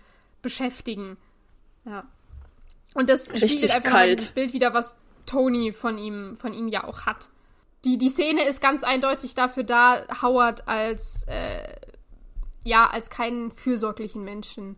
[0.44, 1.16] beschäftigen.
[1.84, 2.06] Ja.
[2.94, 4.18] Und das Richtig spiegelt einfach kalt.
[4.20, 7.30] das Bild wieder, was Tony von ihm, von ihm ja auch hat.
[7.84, 11.74] Die, die Szene ist ganz eindeutig dafür da, Howard als, äh,
[12.62, 14.76] ja, als keinen fürsorglichen Menschen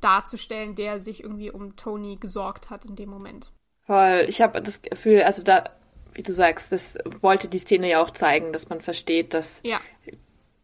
[0.00, 3.52] darzustellen, der sich irgendwie um Tony gesorgt hat in dem Moment.
[3.86, 4.26] Voll.
[4.28, 5.70] Ich habe das Gefühl, also da,
[6.12, 9.80] wie du sagst, das wollte die Szene ja auch zeigen, dass man versteht, dass ja.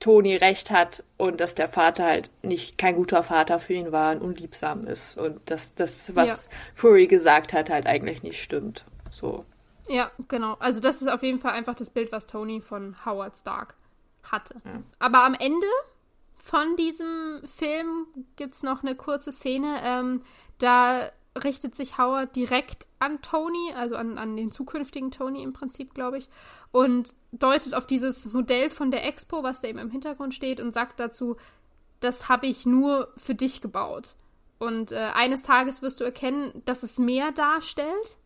[0.00, 4.12] Toni recht hat und dass der Vater halt nicht kein guter Vater für ihn war
[4.12, 6.52] und unliebsam ist und dass das, was ja.
[6.74, 8.84] Fury gesagt hat, halt eigentlich nicht stimmt.
[9.10, 9.44] So.
[9.88, 10.56] Ja, genau.
[10.60, 13.74] Also das ist auf jeden Fall einfach das Bild, was Tony von Howard Stark
[14.22, 14.54] hatte.
[14.64, 14.82] Ja.
[14.98, 15.66] Aber am Ende
[16.36, 18.06] von diesem Film
[18.36, 19.80] gibt es noch eine kurze Szene.
[19.82, 20.22] Ähm,
[20.58, 21.10] da
[21.44, 26.18] richtet sich Howard direkt an Tony, also an, an den zukünftigen Tony im Prinzip, glaube
[26.18, 26.28] ich,
[26.72, 30.74] und deutet auf dieses Modell von der Expo, was da eben im Hintergrund steht, und
[30.74, 31.36] sagt dazu,
[32.00, 34.14] das habe ich nur für dich gebaut.
[34.58, 38.16] Und äh, eines Tages wirst du erkennen, dass es mehr darstellt.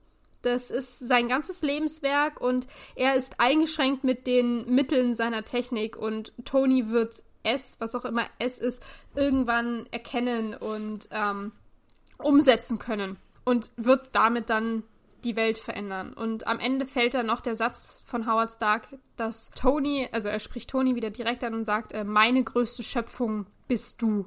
[0.42, 2.66] Das ist sein ganzes Lebenswerk und
[2.96, 8.24] er ist eingeschränkt mit den Mitteln seiner Technik und Tony wird es, was auch immer
[8.40, 8.82] es ist,
[9.14, 11.52] irgendwann erkennen und ähm,
[12.18, 14.82] umsetzen können und wird damit dann
[15.24, 16.12] die Welt verändern.
[16.12, 20.38] Und am Ende fällt dann noch der Satz von Howard Stark, dass Tony, also er
[20.38, 24.26] spricht Tony wieder direkt an und sagt, äh, meine größte Schöpfung bist du.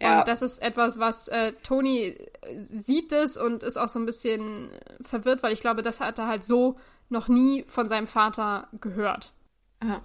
[0.00, 0.20] Ja.
[0.20, 2.16] Und das ist etwas, was äh, Tony
[2.64, 4.70] sieht es und ist auch so ein bisschen
[5.00, 6.76] verwirrt, weil ich glaube, das hat er halt so
[7.08, 9.32] noch nie von seinem Vater gehört.
[9.82, 10.00] Ja.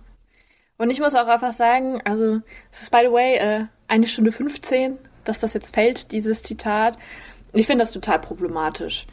[0.78, 2.41] Und ich muss auch einfach sagen, also
[2.72, 6.97] es ist by the way äh, eine Stunde 15, dass das jetzt fällt, dieses Zitat.
[7.51, 9.07] Und ich finde das total problematisch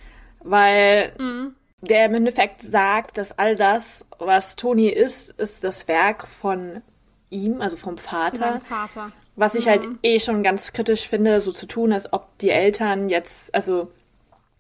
[0.45, 1.55] weil mhm.
[1.81, 6.83] der im Endeffekt sagt, dass all das, was Toni ist, ist das Werk von
[7.31, 8.61] ihm, also vom Vater.
[8.61, 9.11] Vater.
[9.37, 9.87] Was ich halt mhm.
[9.87, 13.91] halt eh schon ganz kritisch finde, so zu tun, als ob die Eltern jetzt, also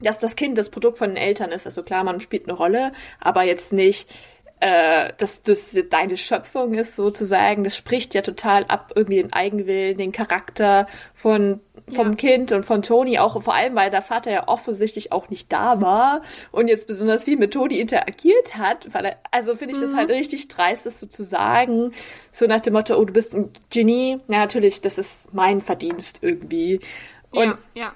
[0.00, 1.66] dass das Kind das Produkt von den Eltern ist.
[1.66, 4.12] Also klar, man spielt eine Rolle, aber jetzt nicht,
[4.64, 7.64] äh, dass das deine Schöpfung ist sozusagen.
[7.64, 11.60] Das spricht ja total ab irgendwie den Eigenwillen, den Charakter von
[11.92, 12.14] vom ja.
[12.14, 15.82] Kind und von Toni auch, vor allem, weil der Vater ja offensichtlich auch nicht da
[15.82, 19.84] war und jetzt besonders viel mit Toni interagiert hat, weil er, also finde ich mhm.
[19.84, 21.92] das halt richtig dreist, das so zu sagen,
[22.32, 26.20] so nach dem Motto, oh, du bist ein Genie, ja, natürlich, das ist mein Verdienst
[26.22, 26.80] irgendwie.
[27.32, 27.92] Und, ja, ja.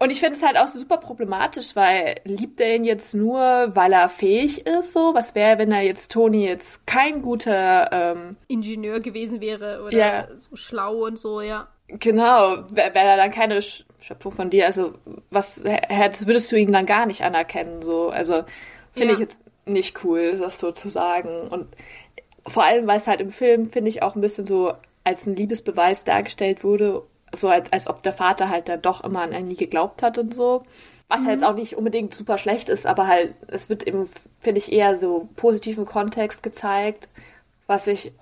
[0.00, 3.92] Und ich finde es halt auch super problematisch, weil liebt er ihn jetzt nur, weil
[3.92, 5.12] er fähig ist, so?
[5.12, 10.28] Was wäre, wenn er jetzt Toni jetzt kein guter ähm, Ingenieur gewesen wäre oder ja.
[10.36, 11.66] so schlau und so, ja.
[11.88, 14.66] Genau, wäre wär dann keine Schöpfung von dir.
[14.66, 14.94] Also,
[15.30, 18.10] was hättest, würdest du ihn dann gar nicht anerkennen, so?
[18.10, 18.44] Also,
[18.92, 19.14] finde ja.
[19.14, 21.48] ich jetzt nicht cool, das so zu sagen.
[21.48, 21.66] Und
[22.46, 25.34] vor allem, weil es halt im Film, finde ich, auch ein bisschen so als ein
[25.34, 29.46] Liebesbeweis dargestellt wurde, so als, als ob der Vater halt dann doch immer an ihn
[29.46, 30.64] nie geglaubt hat und so.
[31.08, 31.26] Was mhm.
[31.26, 34.08] halt auch nicht unbedingt super schlecht ist, aber halt, es wird eben,
[34.40, 37.08] finde ich, eher so positiven Kontext gezeigt,
[37.66, 38.12] was ich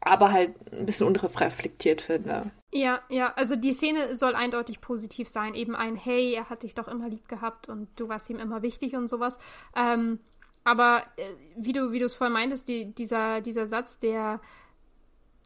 [0.00, 2.50] aber halt ein bisschen unreflektiert finde.
[2.72, 5.54] Ja, ja, also die Szene soll eindeutig positiv sein.
[5.54, 8.62] Eben ein Hey, er hat dich doch immer lieb gehabt und du warst ihm immer
[8.62, 9.38] wichtig und sowas.
[9.74, 10.18] Ähm,
[10.64, 11.22] aber äh,
[11.56, 14.40] wie du, wie du es vorhin meintest, die, dieser, dieser Satz, der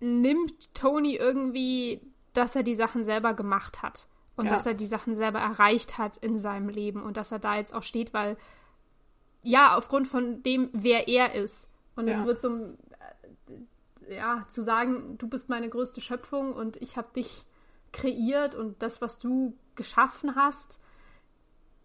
[0.01, 2.01] nimmt Tony irgendwie,
[2.39, 4.53] dass er die Sachen selber gemacht hat und ja.
[4.53, 7.75] dass er die Sachen selber erreicht hat in seinem Leben und dass er da jetzt
[7.75, 8.37] auch steht, weil
[9.43, 11.71] ja, aufgrund von dem, wer er ist.
[11.97, 12.15] Und ja.
[12.15, 12.77] es wird so
[14.09, 17.45] ja, zu sagen, du bist meine größte Schöpfung und ich habe dich
[17.93, 20.81] kreiert und das, was du geschaffen hast,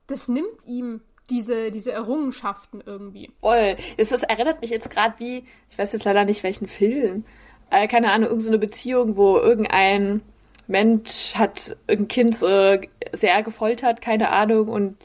[0.08, 3.32] das nimmt ihm diese, diese Errungenschaften irgendwie.
[3.40, 3.78] Voll.
[3.98, 7.26] Es das erinnert mich jetzt gerade wie, ich weiß jetzt leider nicht welchen Film,
[7.72, 10.22] äh, keine Ahnung, irgendeine so Beziehung, wo irgendein
[10.68, 14.98] Mensch hat ein Kind äh, sehr gefoltert, keine Ahnung, und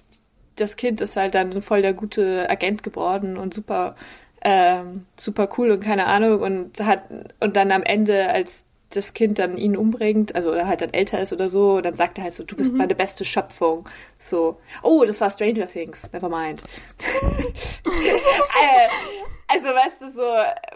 [0.57, 3.95] das Kind ist halt dann voll der gute Agent geworden und super
[4.43, 7.03] ähm, super cool und keine Ahnung und hat
[7.41, 11.21] und dann am Ende, als das Kind dann ihn umbringt, also oder halt dann älter
[11.21, 12.79] ist oder so, dann sagt er halt so, du bist mhm.
[12.79, 13.87] meine beste Schöpfung.
[14.19, 16.63] So, oh, das war Stranger Things, never mind.
[18.61, 18.89] Äh,
[19.49, 20.23] also weißt du so,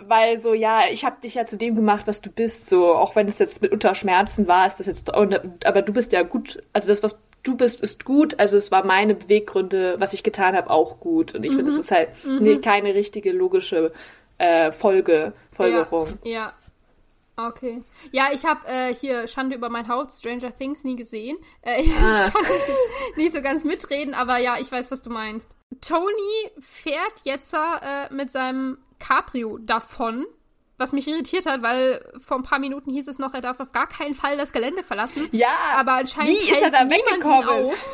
[0.00, 3.14] weil so, ja, ich habe dich ja zu dem gemacht, was du bist, so, auch
[3.14, 6.88] wenn es jetzt mit Unterschmerzen war, ist das jetzt, aber du bist ja gut, also
[6.88, 8.38] das, was du bist, ist gut.
[8.38, 11.34] Also es war meine Beweggründe, was ich getan habe, auch gut.
[11.34, 11.56] Und ich mhm.
[11.56, 12.38] finde, das ist halt mhm.
[12.40, 13.92] nee, keine richtige logische
[14.38, 16.08] äh, Folge, Folgerung.
[16.24, 16.52] Ja, ja.
[17.34, 17.82] Okay.
[18.12, 21.38] Ja, ich habe äh, hier Schande über mein Haupt, Stranger Things, nie gesehen.
[21.62, 22.30] Äh, ich ah.
[22.30, 22.44] kann
[23.16, 25.48] nicht so ganz mitreden, aber ja, ich weiß, was du meinst.
[25.82, 30.24] Tony fährt jetzt äh, mit seinem Cabrio davon
[30.78, 33.70] was mich irritiert hat, weil vor ein paar Minuten hieß es noch, er darf auf
[33.70, 35.28] gar keinen Fall das Gelände verlassen.
[35.30, 37.68] Ja, aber anscheinend wie ist er da weggekommen?
[37.68, 37.88] Auf.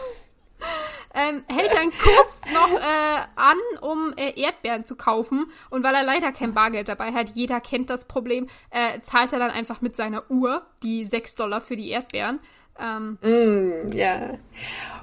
[1.15, 5.47] Ähm, hält dann kurz noch äh, an, um äh, Erdbeeren zu kaufen.
[5.71, 9.39] Und weil er leider kein Bargeld dabei hat, jeder kennt das Problem, äh, zahlt er
[9.39, 12.41] dann einfach mit seiner Uhr die 6 Dollar für die Erdbeeren.
[12.81, 14.33] Ähm, mm, ja.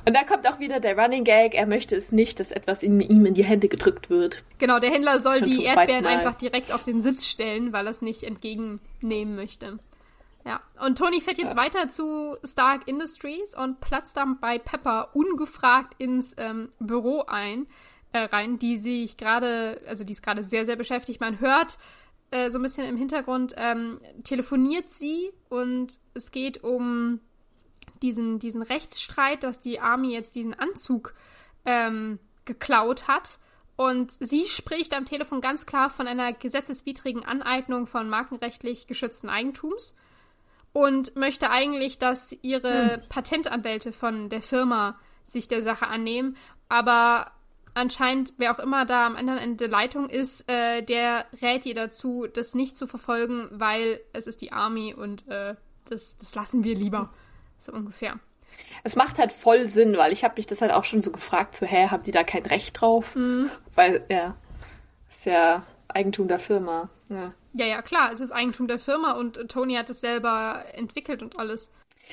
[0.07, 3.01] Und da kommt auch wieder der Running Gag, er möchte es nicht, dass etwas in
[3.01, 4.43] ihm in die Hände gedrückt wird.
[4.59, 7.91] Genau, der Händler soll Schon die Erdbeeren einfach direkt auf den Sitz stellen, weil er
[7.91, 9.79] es nicht entgegennehmen möchte.
[10.45, 11.57] Ja, und Tony fährt jetzt ja.
[11.57, 17.65] weiter zu Stark Industries und platzt dann bei Pepper ungefragt ins ähm, Büro ein,
[18.13, 21.19] äh, rein, die sich gerade, also die ist gerade sehr, sehr beschäftigt.
[21.19, 21.79] Man hört
[22.29, 27.19] äh, so ein bisschen im Hintergrund, ähm, telefoniert sie und es geht um
[28.01, 31.13] diesen, diesen Rechtsstreit, dass die Army jetzt diesen Anzug
[31.65, 33.39] ähm, geklaut hat.
[33.75, 39.93] Und sie spricht am Telefon ganz klar von einer gesetzeswidrigen Aneignung von markenrechtlich geschützten Eigentums
[40.71, 43.01] und möchte eigentlich, dass ihre hm.
[43.09, 46.37] Patentanwälte von der Firma sich der Sache annehmen.
[46.69, 47.31] Aber
[47.73, 51.75] anscheinend, wer auch immer da am anderen Ende der Leitung ist, äh, der rät ihr
[51.75, 56.63] dazu, das nicht zu verfolgen, weil es ist die Army und äh, das, das lassen
[56.63, 57.13] wir lieber.
[57.65, 58.19] So ungefähr.
[58.83, 61.55] es macht halt voll Sinn, weil ich habe mich das halt auch schon so gefragt,
[61.55, 63.15] so, hä, haben die da kein Recht drauf?
[63.15, 63.49] Mhm.
[63.73, 64.35] Weil, ja,
[65.09, 66.89] ist ja Eigentum der Firma.
[67.09, 67.33] Ja.
[67.53, 71.23] Ja, ja, klar, es ist Eigentum der Firma und äh, Tony hat es selber entwickelt
[71.23, 71.71] und alles.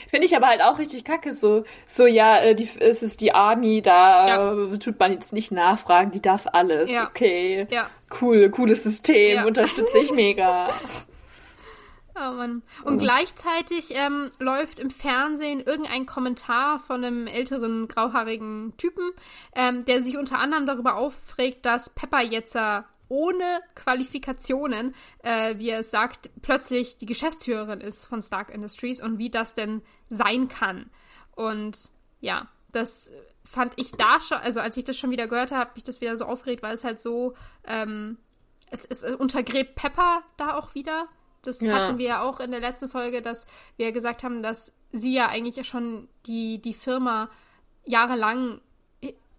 [0.09, 3.34] Finde ich aber halt auch richtig kacke, so, so ja, äh, die, es ist die
[3.34, 4.53] Army, da Ja.
[4.72, 6.90] äh, tut man jetzt nicht nachfragen, die darf alles.
[6.90, 7.09] Ja.
[7.09, 7.90] Okay, Ja.
[8.22, 10.68] cool, cooles System, unterstütze ich mega.
[12.14, 12.62] Oh Mann.
[12.84, 19.10] Und gleichzeitig ähm, läuft im Fernsehen irgendein Kommentar von einem älteren grauhaarigen Typen,
[19.54, 22.56] ähm, der sich unter anderem darüber aufregt, dass Pepper jetzt
[23.12, 29.18] ohne Qualifikationen, äh, wie er es sagt, plötzlich die Geschäftsführerin ist von Stark Industries und
[29.18, 30.90] wie das denn sein kann.
[31.34, 31.90] Und
[32.20, 33.12] ja, das
[33.44, 36.00] fand ich da schon, also als ich das schon wieder gehört habe, habe ich das
[36.00, 37.34] wieder so aufgeregt, weil es halt so,
[37.64, 38.16] ähm,
[38.70, 41.06] es, es untergräbt Pepper da auch wieder.
[41.43, 41.74] Das Ja.
[41.74, 45.28] hatten wir ja auch in der letzten Folge, dass wir gesagt haben, dass sie ja
[45.28, 47.28] eigentlich schon die, die Firma
[47.84, 48.61] jahrelang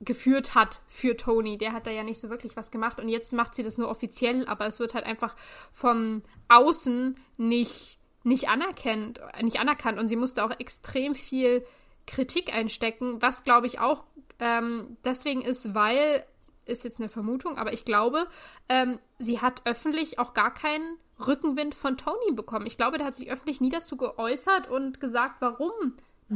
[0.01, 1.57] geführt hat für Tony.
[1.57, 3.89] Der hat da ja nicht so wirklich was gemacht und jetzt macht sie das nur
[3.89, 5.35] offiziell, aber es wird halt einfach
[5.71, 11.65] von außen nicht, nicht anerkannt, nicht anerkannt und sie musste auch extrem viel
[12.05, 14.03] Kritik einstecken, was glaube ich auch
[14.39, 16.25] ähm, deswegen ist, weil
[16.65, 18.27] ist jetzt eine Vermutung, aber ich glaube,
[18.69, 22.65] ähm, sie hat öffentlich auch gar keinen Rückenwind von Tony bekommen.
[22.65, 25.71] Ich glaube, der hat sich öffentlich nie dazu geäußert und gesagt, warum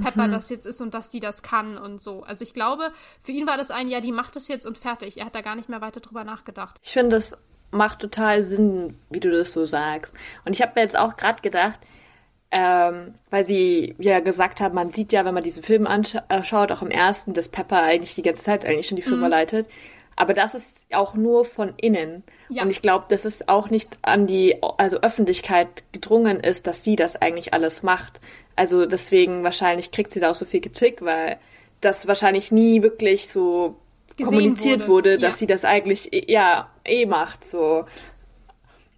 [0.02, 2.24] Pepper das jetzt ist und dass sie das kann und so.
[2.24, 5.18] Also ich glaube, für ihn war das ein, ja, die macht das jetzt und fertig.
[5.18, 6.78] Er hat da gar nicht mehr weiter drüber nachgedacht.
[6.84, 7.38] Ich finde, das
[7.72, 10.16] macht total Sinn, wie du das so sagst.
[10.46, 11.80] Und ich habe mir jetzt auch gerade gedacht,
[12.50, 16.82] ähm, weil sie ja gesagt haben, man sieht ja, wenn man diesen Film anschaut, auch
[16.82, 19.68] im ersten, dass Pepper eigentlich die ganze Zeit eigentlich schon die Firma leitet.
[20.20, 22.24] Aber das ist auch nur von innen.
[22.50, 22.64] Ja.
[22.64, 26.96] Und ich glaube, dass es auch nicht an die also Öffentlichkeit gedrungen ist, dass sie
[26.96, 28.20] das eigentlich alles macht.
[28.56, 31.38] Also deswegen wahrscheinlich kriegt sie da auch so viel Kritik, weil
[31.82, 33.76] das wahrscheinlich nie wirklich so
[34.18, 35.12] Gesehen kommuniziert wurde.
[35.12, 35.38] wurde, dass Ja.
[35.38, 37.46] sie das eigentlich eh- ja eh macht.
[37.46, 37.86] So.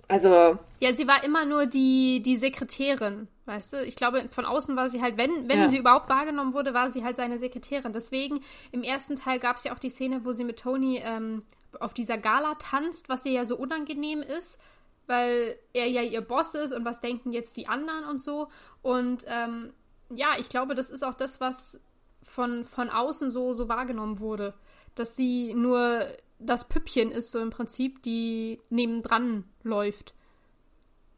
[0.07, 3.83] Also Ja, sie war immer nur die, die Sekretärin, weißt du?
[3.83, 5.69] Ich glaube, von außen war sie halt, wenn, wenn Ja.
[5.69, 7.91] sie überhaupt wahrgenommen wurde, war sie halt seine Sekretärin.
[7.91, 8.39] Deswegen,
[8.71, 11.43] im ersten Teil gab es ja auch die Szene, wo sie mit Tony ähm,
[11.79, 14.61] auf dieser Gala tanzt, was ihr ja so unangenehm ist,
[15.07, 18.47] weil er ja ihr Boss ist und was denken jetzt die anderen und so.
[18.81, 19.73] Und ähm,
[20.09, 21.81] ja, ich glaube, das ist auch das, was
[22.23, 24.53] von, von außen so, so wahrgenommen wurde.
[24.95, 26.05] Dass sie nur
[26.39, 30.13] das Püppchen ist, so im Prinzip, die nebendran läuft.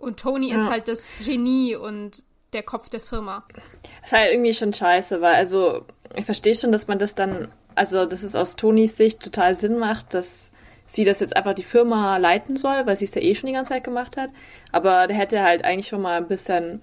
[0.02, 0.72] Und Tony ist Ja.
[0.72, 2.24] halt das Genie und
[2.54, 3.46] der Kopf der Firma.
[4.04, 5.86] ist halt irgendwie schon scheiße, weil also
[6.16, 9.78] ich verstehe schon, dass man das dann, also dass es aus Tonys Sicht total Sinn
[9.78, 10.52] macht, dass
[10.86, 13.54] sie das jetzt einfach die Firma leiten soll, weil sie es ja eh schon die
[13.54, 14.30] ganze Zeit gemacht hat.
[14.74, 16.82] Aber der hätte halt eigentlich schon mal ein bisschen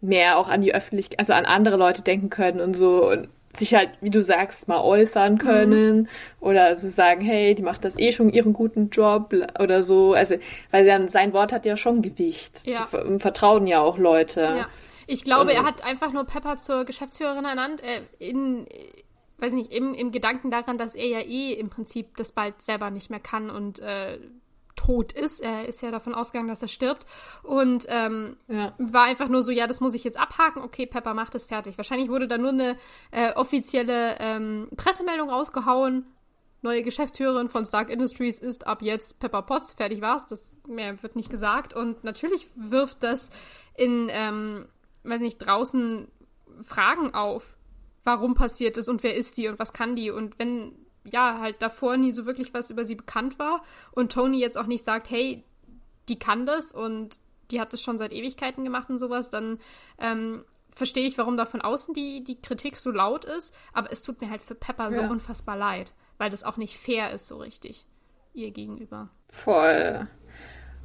[0.00, 3.28] mehr auch an die Öffentlichkeit, also an andere Leute denken können und so und
[3.58, 6.08] sich halt, wie du sagst, mal äußern können
[6.40, 10.14] oder so sagen, hey, die macht das eh schon ihren guten Job oder so.
[10.14, 10.36] Also,
[10.70, 12.62] weil dann sein Wort hat ja schon Gewicht.
[12.66, 12.76] Ja.
[12.82, 14.40] Die ver- vertrauen ja auch Leute.
[14.42, 14.66] Ja.
[15.06, 18.70] Ich glaube, Und- er hat einfach nur Pepper zur Geschäftsführerin ernannt, äh, in, äh,
[19.38, 22.90] weiß nicht, im, im Gedanken daran, dass er ja eh im Prinzip das bald selber
[22.90, 24.18] nicht mehr kann und äh,
[24.78, 25.40] tot ist.
[25.40, 27.04] Er ist ja davon ausgegangen, dass er stirbt.
[27.42, 28.72] Und ähm, Ja.
[28.78, 30.62] war einfach nur so, ja, das muss ich jetzt abhaken.
[30.62, 31.76] Okay, Pepper macht es fertig.
[31.76, 32.76] Wahrscheinlich wurde da nur eine
[33.10, 36.06] äh, offizielle ähm, Pressemeldung rausgehauen.
[36.62, 39.72] Neue Geschäftsführerin von Stark Industries ist ab jetzt Pepper Potts.
[39.72, 40.26] Fertig war's.
[40.26, 41.74] Das mehr wird nicht gesagt.
[41.74, 43.30] Und natürlich wirft das
[43.76, 44.66] in, ähm,
[45.02, 46.08] weiß nicht, draußen
[46.62, 47.56] Fragen auf.
[48.04, 50.10] Warum passiert es und wer ist die und was kann die?
[50.10, 50.72] Und wenn
[51.04, 54.66] ja halt davor nie so wirklich was über sie bekannt war und Tony jetzt auch
[54.66, 55.44] nicht sagt, hey,
[56.08, 57.18] die kann das und
[57.50, 59.58] die hat das schon seit Ewigkeiten gemacht und sowas, dann
[59.98, 63.54] ähm, verstehe ich, warum da von außen die, die Kritik so laut ist.
[63.72, 65.10] Aber es tut mir halt für Pepper so Ja.
[65.10, 67.86] unfassbar leid, weil das auch nicht fair ist so richtig
[68.34, 69.08] ihr gegenüber.
[69.30, 70.06] Voll.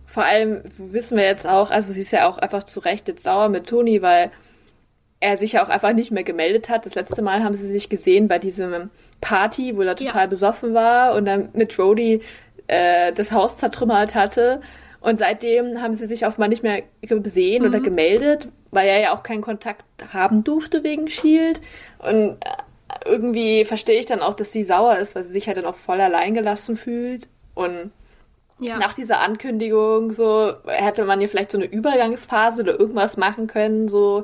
[0.06, 3.24] Vor allem wissen wir jetzt auch, also sie ist ja auch einfach zu Recht jetzt
[3.24, 4.32] sauer mit Toni, weil
[5.20, 6.86] er sich ja auch einfach nicht mehr gemeldet hat.
[6.86, 8.90] Das letzte Mal haben sie sich gesehen bei diesem
[9.24, 10.28] Party, wo er total Ja.
[10.28, 12.22] besoffen war und dann mit Rhodey
[12.68, 14.62] äh, das Haus zertrümmert hatte.
[15.02, 19.24] Und seitdem haben sie sich offenbar nicht mehr gesehen oder gemeldet, weil er ja auch
[19.24, 21.62] keinen Kontakt haben durfte wegen Shield.
[22.00, 25.58] Und äh, irgendwie verstehe ich dann auch, dass sie sauer ist, weil sie sich halt
[25.58, 27.28] dann auch voll allein gelassen fühlt.
[27.54, 27.92] Und
[28.60, 28.78] Ja.
[28.78, 33.88] nach dieser Ankündigung so hätte man ja vielleicht so eine Übergangsphase oder irgendwas machen können,
[33.90, 34.24] so.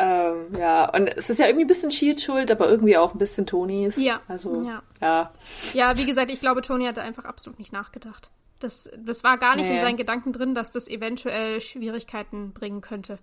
[0.00, 3.18] Ähm, ja, und es ist ja irgendwie ein bisschen Shield schuld, aber irgendwie auch ein
[3.18, 3.96] bisschen Tonys.
[3.96, 4.82] Ja, Also, ja.
[5.00, 5.32] ja.
[5.74, 8.30] Ja, wie gesagt, ich glaube, Tony hatte einfach absolut nicht nachgedacht.
[8.60, 9.80] Das, das war gar nicht in Nee.
[9.80, 13.18] seinen Gedanken drin, dass das eventuell Schwierigkeiten bringen könnte.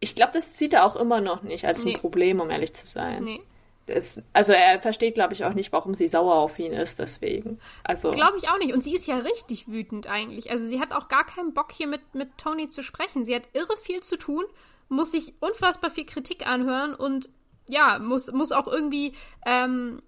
[0.00, 1.94] Ich glaube, das sieht er auch immer noch nicht als Nee.
[1.94, 3.24] ein Problem, um ehrlich zu sein.
[3.24, 3.40] Nee.
[3.86, 7.58] Das, also er versteht, glaube ich, auch nicht, warum sie sauer auf ihn ist, deswegen.
[7.84, 8.10] Also.
[8.12, 8.72] Glaube ich auch nicht.
[8.72, 10.50] Und sie ist ja richtig wütend eigentlich.
[10.50, 13.24] Also sie hat auch gar keinen Bock hier mit, mit Tony zu sprechen.
[13.24, 14.44] Sie hat irre viel zu tun,
[14.90, 17.30] muss sich unfassbar viel Kritik anhören und
[17.68, 19.14] ja, muss, muss auch irgendwie
[19.46, 20.02] ähm,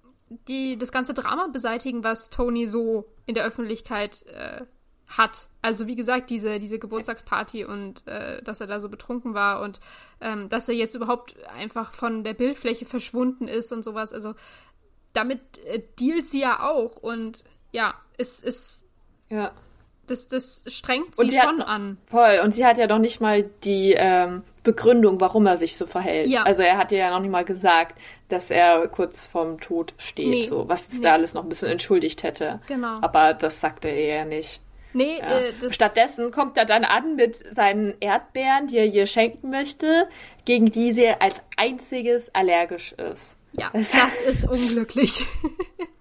[0.49, 4.63] die, das ganze Drama beseitigen, was Tony so in der Öffentlichkeit äh,
[5.07, 5.49] hat.
[5.63, 9.81] Also wie gesagt, diese, diese Geburtstagsparty und äh, dass er da so betrunken war und
[10.21, 14.13] ähm, dass er jetzt überhaupt einfach von der Bildfläche verschwunden ist und sowas.
[14.13, 14.35] Also
[15.13, 18.85] damit äh, dealt sie ja auch und ja, es ist
[19.31, 19.53] ja.
[20.13, 21.97] Das, das strengt Und sie die hat- schon an.
[22.07, 22.41] Voll.
[22.45, 26.29] Und sie hat ja noch nicht mal die ähm, Begründung, warum er sich so verhält.
[26.29, 26.45] Ja.
[26.45, 27.99] Also er hat ihr ja noch nicht mal gesagt,
[28.29, 30.47] dass er kurz vorm Tod steht, Nee.
[30.47, 31.01] so was Nee.
[31.03, 32.61] da alles noch ein bisschen entschuldigt hätte.
[32.69, 32.99] Genau.
[33.01, 34.61] Aber das sagte er ja nicht.
[34.95, 35.39] Nee, Ja.
[35.39, 40.07] äh, das Stattdessen kommt er dann an mit seinen Erdbeeren, die er ihr schenken möchte,
[40.45, 43.37] gegen die sie als einziges allergisch ist.
[43.53, 45.25] Ja, Das- das ist unglücklich.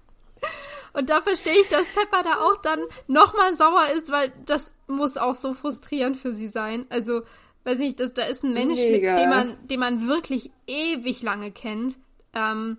[0.93, 5.17] Und da verstehe ich, dass Pepper da auch dann nochmal sauer ist, weil das muss
[5.17, 6.85] auch so frustrierend für sie sein.
[6.89, 7.21] Also,
[7.63, 11.51] weiß nicht, das, da ist ein Mensch, mit dem man, den man wirklich ewig lange
[11.51, 11.97] kennt.
[12.33, 12.77] Ähm,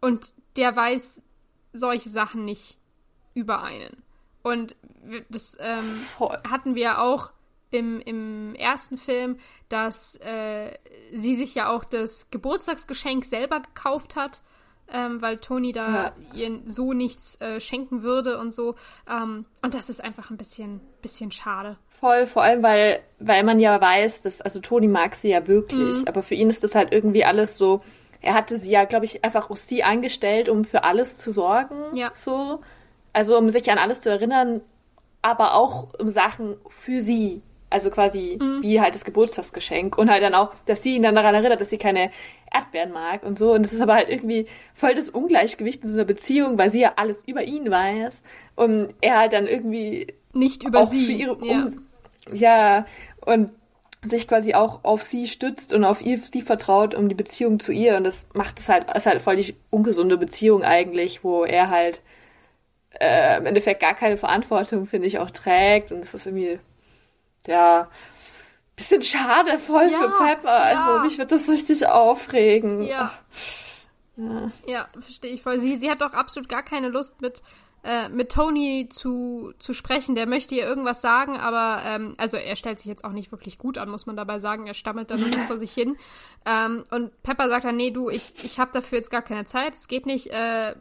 [0.00, 1.22] und der weiß
[1.72, 2.78] solche Sachen nicht
[3.34, 4.02] über einen.
[4.42, 4.76] Und
[5.28, 5.84] das ähm,
[6.48, 7.32] hatten wir auch
[7.70, 10.72] im, im ersten Film, dass äh,
[11.12, 14.42] sie sich ja auch das Geburtstagsgeschenk selber gekauft hat,
[14.92, 18.74] ähm, weil Toni da ihr so nichts äh, schenken würde und so.
[19.10, 21.76] Ähm, und das ist einfach ein bisschen, bisschen schade.
[22.00, 25.98] Voll, vor allem, weil, weil man ja weiß, dass, also Toni mag sie ja wirklich,
[26.02, 26.08] Mhm.
[26.08, 27.80] aber für ihn ist das halt irgendwie alles so,
[28.20, 31.76] er hatte sie ja, glaube ich, einfach auf sie eingestellt, um für alles zu sorgen,
[31.96, 32.10] Ja.
[32.14, 32.60] so.
[33.12, 34.60] Also um sich an alles zu erinnern,
[35.22, 37.42] aber auch um Sachen für sie.
[37.68, 38.62] Also quasi Mhm.
[38.62, 41.70] wie halt das Geburtstagsgeschenk und halt dann auch, dass sie ihn dann daran erinnert, dass
[41.70, 42.10] sie keine
[42.52, 43.52] Erdbeeren mag und so.
[43.52, 46.80] Und das ist aber halt irgendwie voll das Ungleichgewicht in so einer Beziehung, weil sie
[46.80, 48.22] ja alles über ihn weiß
[48.54, 51.16] und er halt dann irgendwie Nicht über sie.
[51.16, 51.32] ja.
[51.32, 51.86] um
[52.32, 52.86] ja
[53.24, 53.50] und
[54.04, 57.72] sich quasi auch auf sie stützt und auf ihr, sie vertraut um die Beziehung zu
[57.72, 61.68] ihr und das macht es halt ist halt voll die ungesunde Beziehung eigentlich, wo er
[61.70, 62.02] halt
[63.00, 66.60] äh, im Endeffekt gar keine Verantwortung finde ich auch trägt und es ist irgendwie
[67.46, 67.88] ja
[68.76, 71.02] bisschen schade voll Ja, für Pepper, also ja.
[71.02, 72.82] mich wird das richtig aufregen.
[72.82, 73.12] Ja.
[74.66, 75.58] Ja, verstehe ich voll.
[75.58, 77.42] Sie, sie hat doch absolut gar keine Lust mit,
[77.84, 80.14] äh, mit Tony zu, zu sprechen.
[80.14, 83.58] Der möchte ihr irgendwas sagen, aber ähm, also er stellt sich jetzt auch nicht wirklich
[83.58, 84.66] gut an, muss man dabei sagen.
[84.66, 85.96] Er stammelt da nur vor sich hin.
[86.46, 89.74] Ähm, und Pepper sagt dann, nee, du, ich, ich habe dafür jetzt gar keine Zeit.
[89.74, 90.28] Es geht nicht.
[90.28, 90.74] Äh,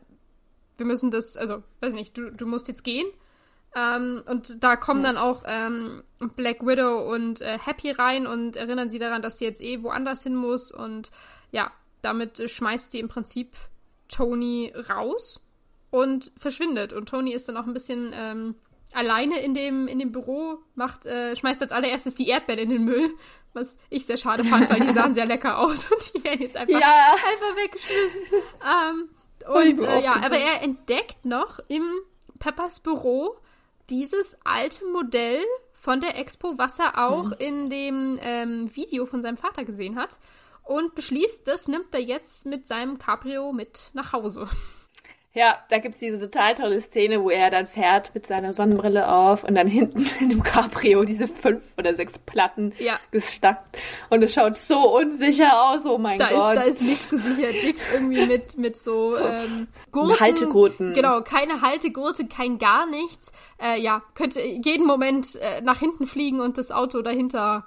[0.78, 3.08] wir müssen das, also, weiß nicht, du, du musst jetzt gehen.
[3.76, 6.02] Ähm, und da kommen dann auch ähm,
[6.36, 10.24] Black Widow und äh, Happy rein und erinnern sie daran, dass sie jetzt eh woanders
[10.24, 10.72] hin muss.
[10.72, 11.12] Und
[11.52, 11.72] ja,
[12.02, 13.56] damit schmeißt sie im Prinzip
[14.08, 15.42] Tony raus
[15.92, 16.94] und verschwindet.
[16.94, 18.56] Und Tony ist dann auch ein bisschen ähm,
[18.94, 22.84] alleine in dem, in dem Büro, macht, äh, schmeißt als allererstes die Erdbeeren in den
[22.86, 23.10] Müll,
[23.54, 26.56] was ich sehr schade fand, weil die sahen sehr lecker aus und die werden jetzt
[26.56, 27.14] einfach, Ja.
[27.14, 28.22] einfach weggeschmissen.
[28.64, 29.10] Ähm,
[29.54, 31.84] und äh, ja, aber er entdeckt noch im
[32.40, 33.36] Peppers Büro
[33.90, 39.38] dieses alte Modell von der Expo, was er auch in dem ähm, Video von seinem
[39.38, 40.20] Vater gesehen hat.
[40.64, 44.48] Und beschließt, das nimmt er jetzt mit seinem Cabrio mit nach Hause.
[45.36, 49.44] Ja, da gibt's diese total tolle Szene, wo er dann fährt mit seiner Sonnenbrille auf
[49.44, 52.98] und dann hinten in dem Cabrio diese fünf oder sechs Platten Ja.
[53.12, 53.78] gestackt.
[54.10, 56.56] Und es schaut so unsicher aus, oh mein Da ist, Gott.
[56.56, 60.20] da ist nichts gesichert, nichts irgendwie mit, mit so ähm, Gurten.
[60.22, 60.94] Haltegurten.
[60.94, 63.34] Genau, keine Haltegurte, kein gar nichts.
[63.62, 67.66] Äh, ja, könnte jeden Moment äh, nach hinten fliegen und das Auto dahinter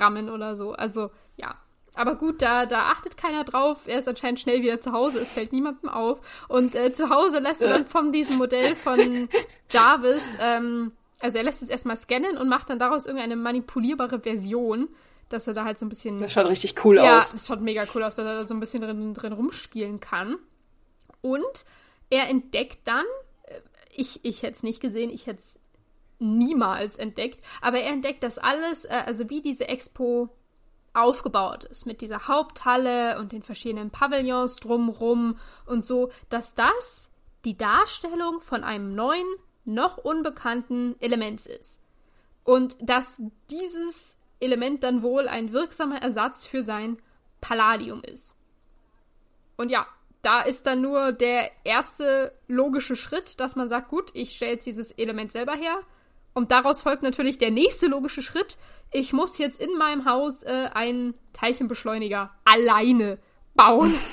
[0.00, 0.72] rammen oder so.
[0.72, 1.54] Also, ja.
[1.96, 3.82] Aber gut, da, da achtet keiner drauf.
[3.86, 5.20] Er ist anscheinend schnell wieder zu Hause.
[5.20, 6.20] Es fällt niemandem auf.
[6.48, 9.28] Und äh, zu Hause lässt er dann von diesem Modell von
[9.70, 10.92] Jarvis, ähm,
[11.24, 14.88] also er lässt es erstmal scannen und macht dann daraus irgendeine manipulierbare Version,
[15.30, 17.32] dass er da halt so ein bisschen das schaut richtig cool ja, aus.
[17.32, 20.36] es schaut mega cool aus, dass er da so ein bisschen drin, drin rumspielen kann.
[21.22, 21.64] Und
[22.10, 23.06] er entdeckt dann,
[23.44, 23.60] äh,
[23.94, 25.58] ich, ich hätte es nicht gesehen, ich hätte es
[26.18, 30.28] niemals entdeckt, aber er entdeckt das alles, äh, also wie diese Expo
[30.94, 37.10] aufgebaut ist, mit dieser Haupthalle und den verschiedenen Pavillons drumrum und so, dass das
[37.44, 39.26] die Darstellung von einem neuen,
[39.66, 41.82] noch unbekannten Elements ist.
[42.44, 46.98] Und dass dieses Element dann wohl ein wirksamer Ersatz für sein
[47.40, 48.36] Palladium ist.
[49.56, 49.86] Und ja,
[50.22, 54.66] da ist dann nur der erste logische Schritt, dass man sagt, gut, ich stelle jetzt
[54.66, 55.78] dieses Element selber her.
[56.32, 58.56] Und daraus folgt natürlich der nächste logische Schritt.
[58.94, 63.18] Ich muss jetzt in meinem Haus äh, einen Teilchenbeschleuniger alleine
[63.54, 63.94] bauen.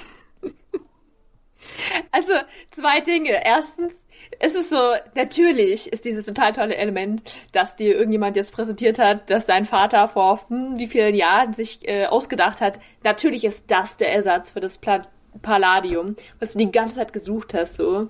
[2.12, 2.34] Also
[2.72, 3.46] zwei Dinge.
[3.46, 4.02] Erstens,
[4.40, 7.24] es ist so, natürlich ist dieses total tolle Element,
[7.54, 11.88] dass dir irgendjemand jetzt präsentiert hat, dass dein Vater vor hm, wie vielen Jahren sich
[11.88, 12.80] äh, ausgedacht hat.
[13.04, 15.02] Natürlich ist das der Ersatz für das Pla
[15.42, 18.10] Palladium, was du die ganze Zeit gesucht hast, so.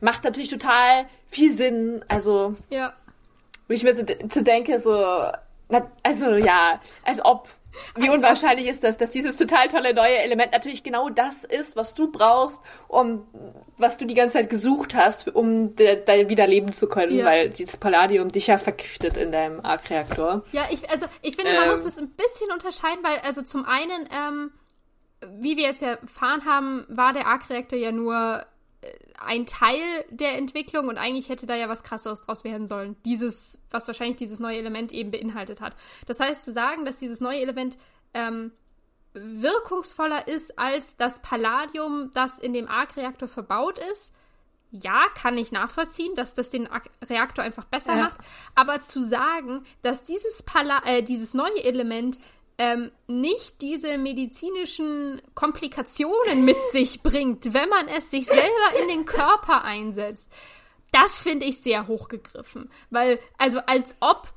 [0.00, 2.04] Macht natürlich total viel Sinn.
[2.06, 2.92] Also, ja.
[3.66, 5.32] wo ich mir so, so denke, so,
[5.70, 7.48] na, also ja, als ob
[7.94, 11.76] wie also, unwahrscheinlich ist das, dass dieses total tolle neue Element natürlich genau das ist,
[11.76, 13.26] was du brauchst, um
[13.78, 17.24] was du die ganze Zeit gesucht hast, um da wieder leben zu können, ja.
[17.24, 20.44] weil dieses Palladium dich ja vergiftet in deinem Arc-Reaktor.
[20.52, 23.64] Ja, ich, also ich finde, man ähm, muss das ein bisschen unterscheiden, weil also zum
[23.64, 24.50] einen, ähm,
[25.38, 28.44] wie wir jetzt erfahren haben, war der Arc-Reaktor ja nur
[29.18, 32.96] ein Teil der Entwicklung und eigentlich hätte da ja was krasseres draus werden sollen.
[33.04, 35.76] Dieses, was wahrscheinlich dieses neue Element eben beinhaltet hat.
[36.06, 37.76] Das heißt, zu sagen, dass dieses neue Element
[38.14, 38.52] ähm,
[39.12, 44.14] wirkungsvoller ist als das Palladium, das in dem Arc-Reaktor verbaut ist,
[44.70, 46.68] ja, kann ich nachvollziehen, dass das den
[47.04, 48.04] Reaktor einfach besser ja.
[48.04, 48.18] macht.
[48.54, 52.18] Aber zu sagen, dass dieses, Pala äh, dieses neue Element
[52.60, 59.06] ähm, nicht diese medizinischen Komplikationen mit sich bringt, wenn man es sich selber in den
[59.06, 60.30] Körper einsetzt.
[60.92, 62.70] Das finde ich sehr hochgegriffen.
[62.90, 64.34] Weil, also als ob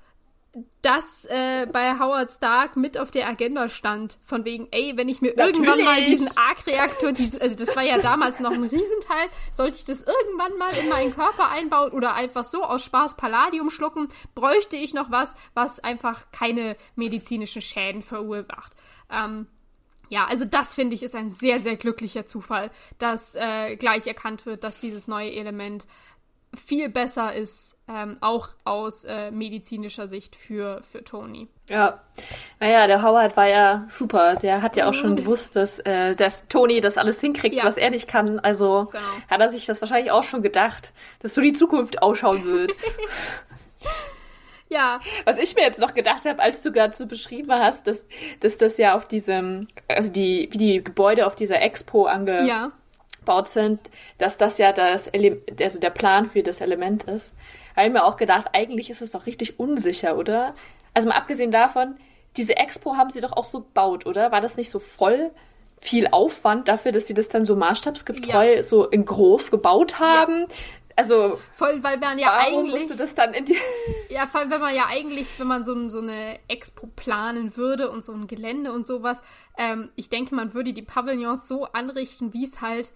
[0.81, 4.17] das äh, bei Howard Stark mit auf der Agenda stand.
[4.23, 5.55] Von wegen, ey, wenn ich mir Natürlich.
[5.57, 10.03] irgendwann mal diesen Arc-Reaktor, also das war ja damals noch ein Riesenteil, sollte ich das
[10.03, 14.93] irgendwann mal in meinen Körper einbauen oder einfach so aus Spaß Palladium schlucken, bräuchte ich
[14.93, 18.73] noch was, was einfach keine medizinischen Schäden verursacht.
[19.09, 19.47] Ähm,
[20.09, 24.45] ja, also das finde ich ist ein sehr, sehr glücklicher Zufall, dass äh, gleich erkannt
[24.45, 25.87] wird, dass dieses neue Element
[26.55, 31.47] viel besser ist, ähm, auch aus äh, medizinischer Sicht für, für Tony.
[31.69, 32.01] Ja,
[32.59, 34.35] naja, der Howard war ja super.
[34.35, 37.63] Der hat ja auch schon gewusst, dass, äh, dass Tony das alles hinkriegt, ja.
[37.63, 38.39] was er nicht kann.
[38.39, 39.03] Also genau.
[39.29, 42.73] hat er sich das wahrscheinlich auch schon gedacht, dass so die Zukunft ausschauen wird.
[44.69, 44.99] ja.
[45.25, 48.05] Was ich mir jetzt noch gedacht habe, als du gerade so beschrieben hast, dass,
[48.39, 52.45] dass das ja auf diesem, also die, wie die Gebäude auf dieser Expo ange...
[52.45, 52.71] Ja
[53.23, 53.79] aufgebaut sind,
[54.17, 57.33] dass das ja das Ele also der Plan für das Element ist.
[57.75, 60.53] Habe ich mir auch gedacht, eigentlich ist es doch richtig unsicher, oder?
[60.93, 61.95] Also mal abgesehen davon,
[62.37, 64.31] diese Expo haben sie doch auch so gebaut, oder?
[64.31, 65.31] War das nicht so voll
[65.79, 68.63] viel Aufwand dafür, dass sie das dann so maßstabsgetreu ja.
[68.63, 70.41] so in groß gebaut haben?
[70.41, 70.55] Ja.
[70.95, 73.57] Also voll, weil man ja eigentlich musste das dann in die
[74.09, 77.89] ja, vor allem wenn man ja eigentlich, wenn man so, so eine Expo planen würde
[77.89, 79.23] und so ein Gelände und sowas,
[79.57, 82.91] ähm, ich denke, man würde die Pavillons so anrichten, wie es halt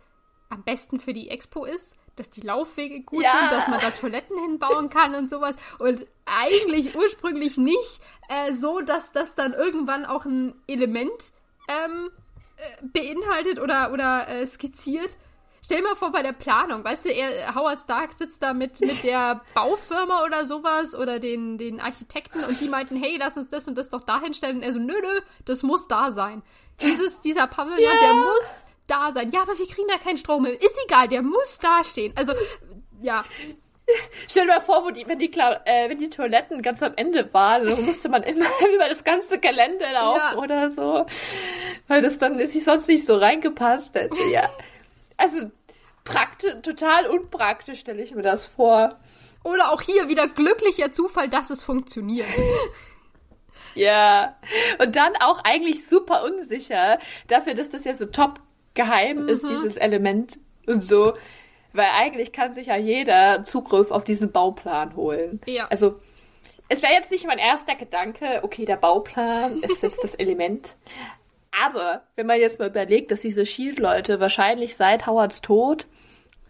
[0.49, 3.31] am besten für die Expo ist, dass die Laufwege gut ja.
[3.31, 5.55] sind, dass man da Toiletten hinbauen kann und sowas.
[5.79, 11.31] Und eigentlich ursprünglich nicht äh, so, dass das dann irgendwann auch ein Element
[11.67, 12.09] ähm,
[12.57, 15.15] äh, beinhaltet oder, oder äh, skizziert.
[15.63, 18.79] Stell dir mal vor, bei der Planung, weißt du, er, Howard Stark sitzt da mit,
[18.79, 23.49] mit der Baufirma oder sowas oder den, den Architekten und die meinten, hey, lass uns
[23.49, 24.57] das und das doch da hinstellen.
[24.57, 26.41] Und er so, nö, nö, das muss da sein.
[26.81, 27.99] Dieses, dieser Pavillon, yeah.
[27.99, 29.31] der muss da sein.
[29.31, 30.53] Ja, aber wir kriegen da keinen Strom mehr.
[30.53, 32.13] Ist egal, der muss da stehen.
[32.15, 32.33] Also,
[33.01, 33.23] ja.
[34.27, 37.33] Stell dir mal vor, wo die, wenn, die, äh, wenn die Toiletten ganz am Ende
[37.33, 40.37] waren, dann musste man immer über das ganze Gelände laufen ja.
[40.37, 41.05] oder so.
[41.87, 44.17] Weil das dann sich sonst nicht so reingepasst hätte.
[44.31, 44.49] Ja.
[45.15, 45.51] Also,
[46.03, 48.99] praktisch, total unpraktisch stelle ich mir das vor.
[49.43, 52.27] Oder auch hier wieder glücklicher Zufall, dass es funktioniert.
[53.75, 54.35] Ja.
[54.79, 58.41] Und dann auch eigentlich super unsicher dafür, dass das ja so top
[58.77, 59.29] geheim mhm.
[59.29, 61.13] ist, dieses Element und so.
[61.73, 65.41] Weil eigentlich kann sich ja jeder Zugriff auf diesen Bauplan holen.
[65.45, 65.67] Ja.
[65.69, 65.99] Also,
[66.69, 70.75] es wäre jetzt nicht mein erster Gedanke, okay, der Bauplan ist jetzt das Element.
[71.63, 75.87] Aber wenn man jetzt mal überlegt, dass diese Shield-Leute wahrscheinlich seit Howards Tod,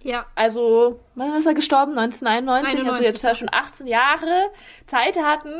[0.03, 0.25] ja.
[0.36, 1.97] also, wann ist er gestorben?
[1.97, 2.88] 1991, 91.
[2.88, 4.49] also jetzt ja schon 18 Jahre
[4.86, 5.53] Zeit hatten,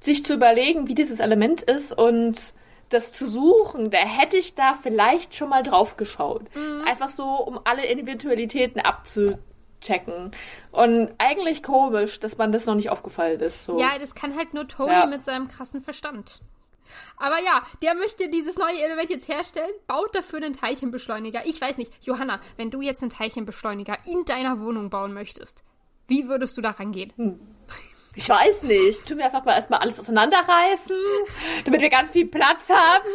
[0.00, 2.54] sich zu überlegen, wie dieses Element ist und
[2.92, 6.54] das zu suchen, da hätte ich da vielleicht schon mal drauf geschaut.
[6.54, 6.84] Mhm.
[6.86, 10.32] Einfach so, um alle Eventualitäten abzuchecken.
[10.70, 13.64] Und eigentlich komisch, dass man das noch nicht aufgefallen ist.
[13.64, 13.78] So.
[13.78, 15.06] Ja, das kann halt nur Tony ja.
[15.06, 16.40] mit seinem krassen Verstand.
[17.16, 21.46] Aber ja, der möchte dieses neue Element jetzt herstellen, baut dafür einen Teilchenbeschleuniger.
[21.46, 25.64] Ich weiß nicht, Johanna, wenn du jetzt einen Teilchenbeschleuniger in deiner Wohnung bauen möchtest,
[26.08, 27.12] wie würdest du da rangehen?
[27.16, 27.40] Hm.
[28.14, 29.06] Ich weiß nicht.
[29.06, 30.96] Tun wir einfach mal erstmal alles auseinanderreißen,
[31.64, 33.08] damit wir ganz viel Platz haben.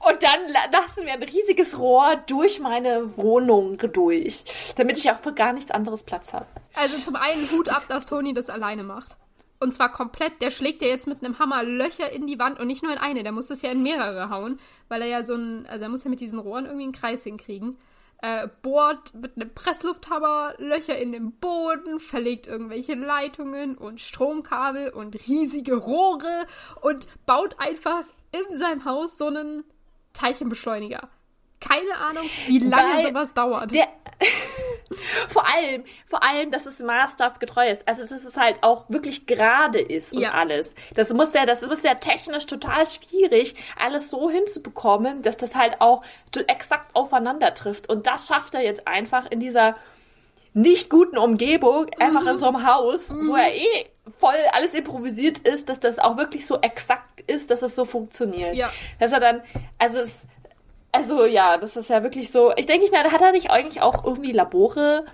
[0.00, 4.44] Und dann lassen wir ein riesiges Rohr durch meine Wohnung durch,
[4.76, 6.46] damit ich auch für gar nichts anderes Platz habe.
[6.74, 9.16] Also zum einen Hut ab, dass Toni das alleine macht.
[9.58, 10.42] Und zwar komplett.
[10.42, 12.98] Der schlägt ja jetzt mit einem Hammer Löcher in die Wand und nicht nur in
[12.98, 13.22] eine.
[13.22, 15.66] Der muss das ja in mehrere hauen, weil er ja so ein.
[15.66, 17.78] Also er muss ja mit diesen Rohren irgendwie einen Kreis hinkriegen.
[18.22, 25.28] Äh, bohrt mit einem Presslufthammer Löcher in den Boden, verlegt irgendwelche Leitungen und Stromkabel und
[25.28, 26.46] riesige Rohre
[26.80, 29.64] und baut einfach in seinem Haus so einen
[30.14, 31.10] Teilchenbeschleuniger.
[31.60, 33.72] Keine Ahnung, wie lange Weil sowas dauert.
[33.72, 33.88] Der,
[35.28, 37.88] vor allem, vor allem, dass es maßstabgetreu ist.
[37.88, 40.32] Also, dass es halt auch wirklich gerade ist und ja.
[40.32, 40.74] alles.
[40.94, 45.80] Das muss ja, das ist ja technisch total schwierig, alles so hinzubekommen, dass das halt
[45.80, 46.04] auch
[46.46, 47.88] exakt aufeinander trifft.
[47.88, 49.76] Und das schafft er jetzt einfach in dieser
[50.56, 52.28] nicht guten Umgebung, einfach mhm.
[52.28, 53.28] in so einem Haus, mhm.
[53.28, 53.86] wo er eh
[54.18, 58.54] voll alles improvisiert ist, dass das auch wirklich so exakt ist, dass es so funktioniert.
[58.54, 58.70] Ja.
[58.98, 59.42] Dass er dann,
[59.78, 60.24] also es,
[60.96, 62.52] also ja, das ist ja wirklich so.
[62.56, 65.04] Ich denke mir, hat er nicht eigentlich auch irgendwie Labore?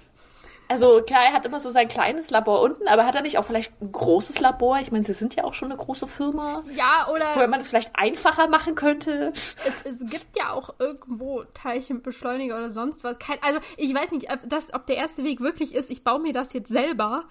[0.72, 3.44] Also klar, er hat immer so sein kleines Labor unten, aber hat er nicht auch
[3.44, 4.78] vielleicht ein großes Labor?
[4.80, 6.62] Ich meine, sie sind ja auch schon eine große Firma.
[6.74, 7.26] Ja, oder.
[7.34, 9.34] Wo man das vielleicht einfacher machen könnte.
[9.66, 13.18] Es, es gibt ja auch irgendwo Teilchenbeschleuniger oder sonst was.
[13.18, 16.20] Kein, also ich weiß nicht, ob, das, ob der erste Weg wirklich ist, ich baue
[16.20, 17.24] mir das jetzt selber,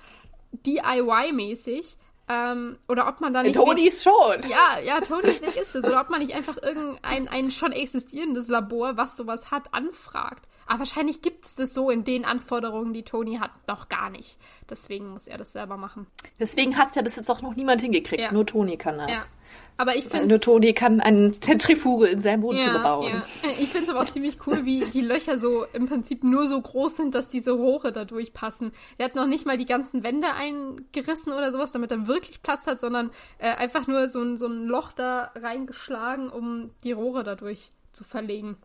[0.67, 1.97] DIY-mäßig.
[2.31, 3.55] Ähm, oder ob man da nicht.
[3.55, 4.41] Tonys schon.
[4.49, 5.85] Ja, ja, Tonys Weg ist es.
[5.85, 10.47] Oder ob man nicht einfach irgendein ein schon existierendes Labor, was sowas hat, anfragt.
[10.65, 14.37] Aber wahrscheinlich gibt es das so in den Anforderungen, die Tony hat, noch gar nicht.
[14.69, 16.07] Deswegen muss er das selber machen.
[16.39, 18.21] Deswegen hat es ja bis jetzt auch noch niemand hingekriegt.
[18.21, 18.31] Ja.
[18.31, 19.11] Nur Tony kann das.
[19.11, 19.23] Ja.
[19.77, 23.09] Aber ich finde Nur Toni kann eine Zentrifuge in seinem Wohnzimmer ja, bauen.
[23.09, 23.49] Ja.
[23.59, 26.61] Ich finde es aber auch ziemlich cool, wie die Löcher so im Prinzip nur so
[26.61, 28.73] groß sind, dass diese Rohre da durchpassen.
[28.97, 32.67] Er hat noch nicht mal die ganzen Wände eingerissen oder sowas, damit er wirklich Platz
[32.67, 37.23] hat, sondern äh, einfach nur so ein, so ein Loch da reingeschlagen, um die Rohre
[37.23, 38.57] dadurch zu verlegen.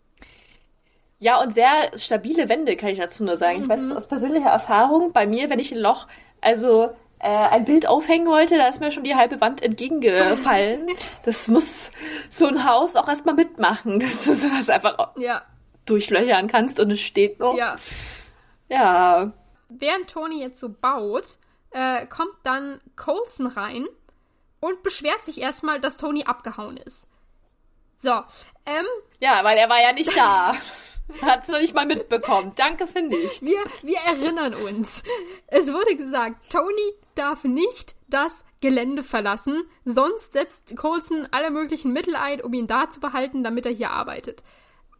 [1.18, 3.58] Ja, und sehr stabile Wände, kann ich dazu nur sagen.
[3.58, 3.62] Mhm.
[3.64, 3.96] Ich weiß mhm.
[3.96, 6.06] aus persönlicher Erfahrung, bei mir, wenn ich ein Loch,
[6.40, 10.88] also äh, ein Bild aufhängen wollte, da ist mir schon die halbe Wand entgegengefallen.
[11.24, 11.90] das muss
[12.28, 15.42] so ein Haus auch erstmal mitmachen, dass du sowas einfach ja.
[15.86, 17.56] durchlöchern kannst und es steht noch.
[17.56, 17.76] Ja.
[18.68, 19.32] Ja.
[19.68, 21.36] Während Tony jetzt so baut,
[21.70, 23.86] äh, kommt dann Colson rein
[24.60, 27.06] und beschwert sich erstmal, dass Tony abgehauen ist.
[28.02, 28.12] So,
[28.66, 28.86] ähm.
[29.20, 30.54] Ja, weil er war ja nicht da.
[31.22, 32.52] Hat es noch nicht mal mitbekommen.
[32.56, 33.42] Danke für nichts.
[33.42, 35.02] Wir, wir erinnern uns.
[35.46, 42.16] Es wurde gesagt, Tony darf nicht das Gelände verlassen, sonst setzt Colson alle möglichen Mittel
[42.16, 44.42] ein, um ihn da zu behalten, damit er hier arbeitet.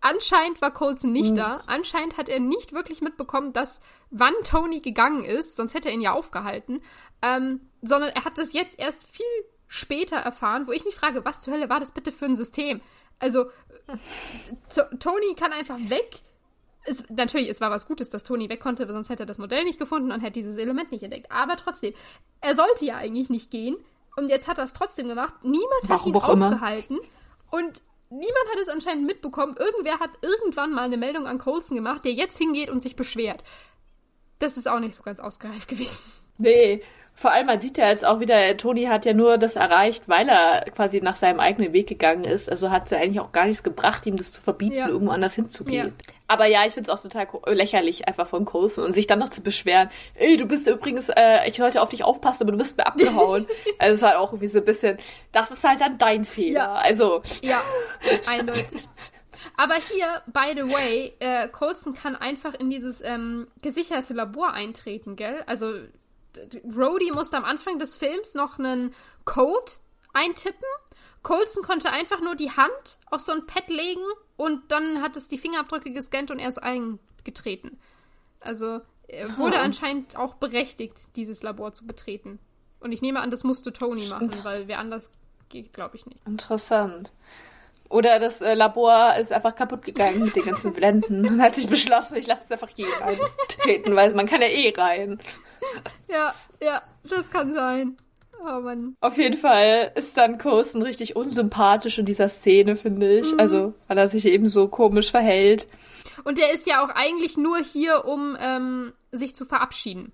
[0.01, 1.37] Anscheinend war Colson nicht hm.
[1.37, 1.63] da.
[1.67, 3.81] Anscheinend hat er nicht wirklich mitbekommen, dass
[4.11, 6.81] wann Tony gegangen ist, sonst hätte er ihn ja aufgehalten.
[7.23, 9.25] Ähm, sondern er hat das jetzt erst viel
[9.67, 12.81] später erfahren, wo ich mich frage, was zur Hölle war das bitte für ein System?
[13.19, 13.47] Also,
[14.99, 16.21] Tony kann einfach weg.
[16.85, 19.65] Es, natürlich, es war was Gutes, dass Tony weg konnte, sonst hätte er das Modell
[19.65, 21.31] nicht gefunden und hätte dieses Element nicht entdeckt.
[21.33, 21.95] Aber trotzdem,
[22.41, 23.77] er sollte ja eigentlich nicht gehen.
[24.17, 25.35] Und jetzt hat er es trotzdem gemacht.
[25.43, 26.99] Niemand hat ihn aufgehalten.
[27.51, 29.57] Und niemand hat es anscheinend mitbekommen.
[29.59, 33.43] Irgendwer hat irgendwann mal eine Meldung an Colson gemacht, der jetzt hingeht und sich beschwert.
[34.39, 36.03] Das ist auch nicht so ganz ausgereift gewesen.
[36.39, 36.83] Nee,
[37.19, 40.29] vor allem, man sieht ja jetzt auch wieder, Toni hat ja nur das erreicht, weil
[40.29, 42.51] er quasi nach seinem eigenen Weg gegangen ist.
[42.51, 44.89] Also hat es ja eigentlich auch gar nichts gebracht, ihm das zu verbieten, ja.
[44.89, 45.87] irgendwo anders hinzugehen.
[45.87, 46.15] Ja.
[46.29, 49.31] Aber ja, ich finde es auch total lächerlich, einfach von Coulson und sich dann noch
[49.31, 52.77] zu beschweren, ey, du bist übrigens, äh, ich wollte auf dich aufpassen, aber du bist
[52.77, 53.47] mir abgehauen.
[53.79, 54.99] also es ist halt auch irgendwie so ein bisschen,
[55.33, 56.61] das ist halt dann dein Fehler.
[56.61, 56.73] Ja.
[56.75, 57.23] Also.
[57.43, 57.63] Ja,
[58.27, 58.67] eindeutig.
[59.57, 65.17] Aber hier, by the way, äh, Coulson kann einfach in dieses ähm, gesicherte Labor eintreten,
[65.17, 65.43] gell?
[65.47, 65.73] Also
[66.65, 69.73] Rhodey musste am Anfang des Films noch einen Code
[70.13, 70.67] eintippen.
[71.23, 74.05] Colson konnte einfach nur die Hand auf so ein Pad legen
[74.37, 77.79] und dann hat es die Fingerabdrücke gescannt und er ist eingetreten.
[78.41, 79.61] Also er wurde oh.
[79.61, 82.39] anscheinend auch berechtigt, dieses Labor zu betreten.
[82.81, 85.11] Und ich nehme an, das musste Tony machen, weil wer anders
[85.49, 86.25] geht, glaube ich nicht.
[86.27, 87.13] Interessant.
[87.89, 91.69] Oder das äh, Labor ist einfach kaputt gegangen mit den ganzen Blenden und hat sich
[91.69, 95.21] beschlossen, ich lasse es einfach hier eintreten, weil man kann ja eh rein.
[96.09, 97.97] Ja, ja, das kann sein.
[98.41, 98.97] Oh Mann.
[99.01, 103.33] Auf jeden Fall ist dann Coulson richtig unsympathisch in dieser Szene, finde ich.
[103.33, 103.41] Mhm.
[103.41, 105.67] Also, weil er sich eben so komisch verhält.
[106.25, 110.13] Und er ist ja auch eigentlich nur hier, um ähm, sich zu verabschieden.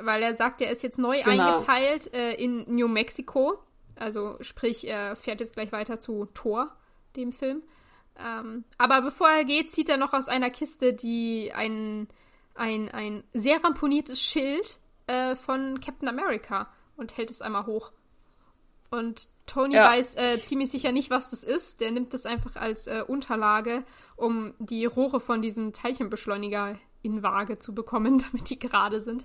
[0.00, 1.54] Weil er sagt, er ist jetzt neu genau.
[1.54, 3.58] eingeteilt äh, in New Mexico.
[4.00, 6.74] Also sprich, er fährt jetzt gleich weiter zu Thor,
[7.16, 7.62] dem Film.
[8.18, 12.08] Ähm, aber bevor er geht, zieht er noch aus einer Kiste die ein,
[12.54, 17.92] ein, ein sehr ramponiertes Schild äh, von Captain America und hält es einmal hoch.
[18.90, 19.84] Und Tony ja.
[19.84, 21.80] weiß äh, ziemlich sicher nicht, was das ist.
[21.80, 23.84] Der nimmt das einfach als äh, Unterlage,
[24.16, 29.24] um die Rohre von diesem Teilchenbeschleuniger in Waage zu bekommen, damit die gerade sind.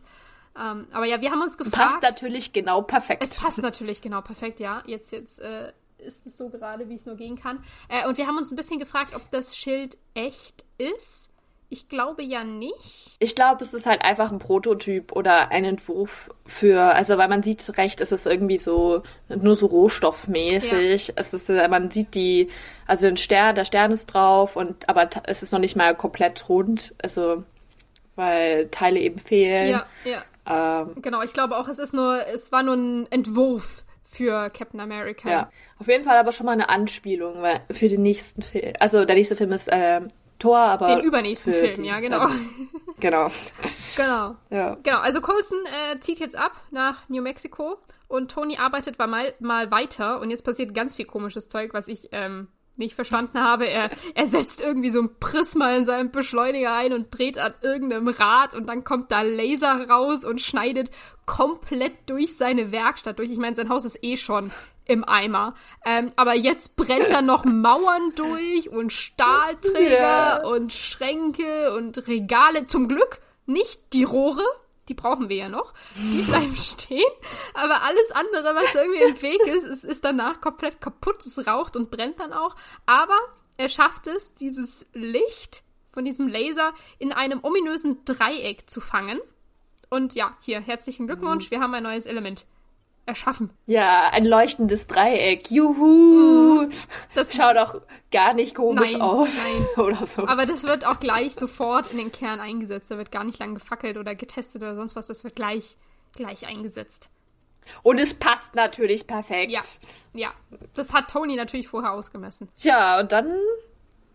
[0.58, 1.76] Ähm, aber ja, wir haben uns gefragt.
[1.76, 3.24] Passt natürlich genau perfekt.
[3.24, 4.84] Es passt natürlich genau perfekt, ja.
[4.86, 7.64] Jetzt, jetzt äh, ist es so gerade, wie es nur gehen kann.
[7.90, 11.30] Äh, und wir haben uns ein bisschen gefragt, ob das Schild echt ist.
[11.68, 13.18] Ich glaube ja nicht.
[13.20, 17.42] Ich glaube, es ist halt einfach ein Prototyp oder ein Entwurf für, also weil man
[17.42, 21.08] sieht recht, es ist irgendwie so nur so rohstoffmäßig.
[21.08, 21.14] Ja.
[21.18, 22.50] Es ist, äh, man sieht die,
[22.86, 26.48] also den Stern, der Stern ist drauf und aber es ist noch nicht mal komplett
[26.48, 27.44] rund, also
[28.16, 29.72] weil Teile eben fehlen.
[29.72, 30.24] Ja, ja.
[30.48, 34.80] Ähm, genau, ich glaube auch, es ist nur, es war nur ein Entwurf für Captain
[34.80, 35.30] America.
[35.30, 38.74] Ja, auf jeden Fall aber schon mal eine Anspielung für den nächsten Film.
[38.80, 40.02] Also der nächste Film ist äh,
[40.40, 40.88] Tor, aber.
[40.88, 42.28] Den übernächsten Film, die, ja, genau.
[42.28, 42.70] Ähm,
[43.00, 43.30] genau.
[43.96, 44.36] genau.
[44.50, 44.78] Ja.
[44.84, 47.78] Genau, also Coulson äh, zieht jetzt ab nach New Mexico
[48.08, 52.10] und Tony arbeitet mal, mal weiter und jetzt passiert ganz viel komisches Zeug, was ich
[52.12, 53.68] ähm, nicht verstanden habe.
[53.68, 58.08] Er, er setzt irgendwie so ein Prisma in seinem Beschleuniger ein und dreht an irgendeinem
[58.08, 60.92] Rad und dann kommt da Laser raus und schneidet
[61.26, 63.32] komplett durch seine Werkstatt durch.
[63.32, 64.52] Ich meine, sein Haus ist eh schon
[64.86, 65.56] im Eimer.
[65.84, 70.48] Ähm, aber jetzt brennt da noch Mauern durch und Stahlträger yeah.
[70.48, 72.68] und Schränke und Regale.
[72.68, 74.44] Zum Glück nicht die Rohre,
[74.90, 75.74] die brauchen wir ja noch.
[75.96, 77.12] Die bleiben stehen.
[77.54, 81.26] Aber alles andere, was irgendwie im Weg ist, ist, ist danach komplett kaputt.
[81.26, 82.56] Es raucht und brennt dann auch.
[82.86, 83.18] Aber
[83.58, 89.20] er schafft es, dieses Licht von diesem Laser in einem ominösen Dreieck zu fangen.
[89.90, 92.46] Und ja, hier, herzlichen Glückwunsch, wir haben ein neues Element
[93.06, 93.52] erschaffen.
[93.66, 95.52] Ja, ein leuchtendes Dreieck.
[95.52, 96.64] Juhu!
[96.64, 96.70] Mhm.
[97.14, 97.82] Das schaut auch
[98.12, 99.38] gar nicht komisch nein, aus.
[99.38, 99.66] Nein.
[99.86, 100.28] oder so.
[100.28, 102.90] Aber das wird auch gleich sofort in den Kern eingesetzt.
[102.92, 105.08] Da wird gar nicht lang gefackelt oder getestet oder sonst was.
[105.08, 105.78] Das wird gleich,
[106.16, 107.10] gleich eingesetzt.
[107.84, 109.52] Und es passt natürlich perfekt.
[109.52, 109.62] Ja,
[110.14, 110.34] ja.
[110.76, 112.50] Das hat Tony natürlich vorher ausgemessen.
[112.58, 113.36] Ja, und dann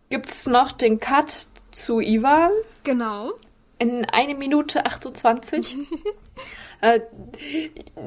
[0.08, 2.50] gibt's noch den Cut zu Ivan.
[2.84, 3.32] Genau.
[3.78, 5.76] In eine Minute 28.
[6.80, 7.00] Äh,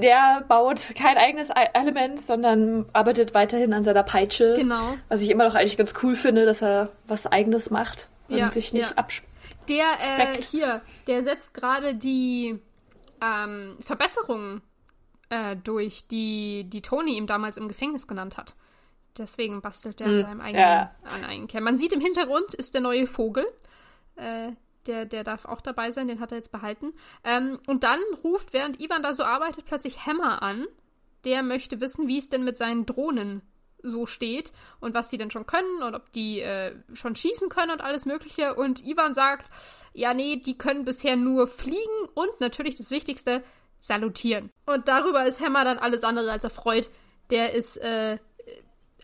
[0.01, 4.55] der baut kein eigenes Element, sondern arbeitet weiterhin an seiner Peitsche.
[4.55, 4.97] Genau.
[5.09, 8.49] Was ich immer noch eigentlich ganz cool finde, dass er was eigenes macht und ja,
[8.49, 8.97] sich nicht ja.
[8.97, 9.32] abspeckt.
[9.69, 12.59] Der, äh, hier, der setzt gerade die
[13.21, 14.61] ähm, Verbesserungen
[15.30, 18.55] äh, durch, die, die Tony ihm damals im Gefängnis genannt hat.
[19.17, 20.91] Deswegen bastelt er an hm, seinem eigenen, ja.
[21.03, 21.63] an eigenen Kern.
[21.63, 23.45] Man sieht im Hintergrund ist der neue Vogel.
[24.15, 24.51] Äh,
[24.88, 26.93] der, der darf auch dabei sein, den hat er jetzt behalten.
[27.23, 30.65] Ähm, und dann ruft, während Ivan da so arbeitet, plötzlich Hammer an.
[31.25, 33.41] Der möchte wissen, wie es denn mit seinen Drohnen
[33.81, 37.71] so steht und was sie denn schon können und ob die äh, schon schießen können
[37.71, 38.55] und alles Mögliche.
[38.55, 39.49] Und Ivan sagt,
[39.93, 43.43] ja, nee, die können bisher nur fliegen und natürlich das Wichtigste,
[43.79, 44.49] salutieren.
[44.65, 46.89] Und darüber ist Hammer dann alles andere als erfreut.
[47.29, 48.17] Der ist äh,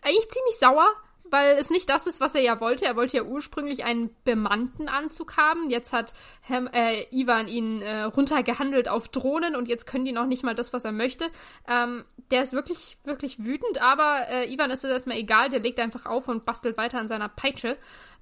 [0.02, 0.88] eigentlich ziemlich sauer,
[1.30, 2.84] weil es nicht das ist, was er ja wollte.
[2.84, 5.70] Er wollte ja ursprünglich einen bemannten Anzug haben.
[5.70, 6.14] Jetzt hat
[6.48, 10.54] Ham, äh, Ivan ihn äh, runtergehandelt auf Drohnen und jetzt können die noch nicht mal
[10.54, 11.26] das, was er möchte.
[11.68, 15.48] Ähm, der ist wirklich, wirklich wütend, aber äh, Ivan ist das erstmal egal.
[15.48, 17.76] Der legt einfach auf und bastelt weiter an seiner Peitsche.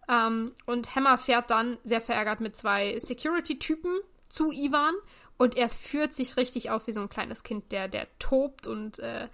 [0.09, 3.99] Ähm, und Hammer fährt dann sehr verärgert mit zwei Security-Typen
[4.29, 4.95] zu Ivan
[5.39, 8.99] und er führt sich richtig auf wie so ein kleines Kind, der, der tobt und
[8.99, 9.29] äh,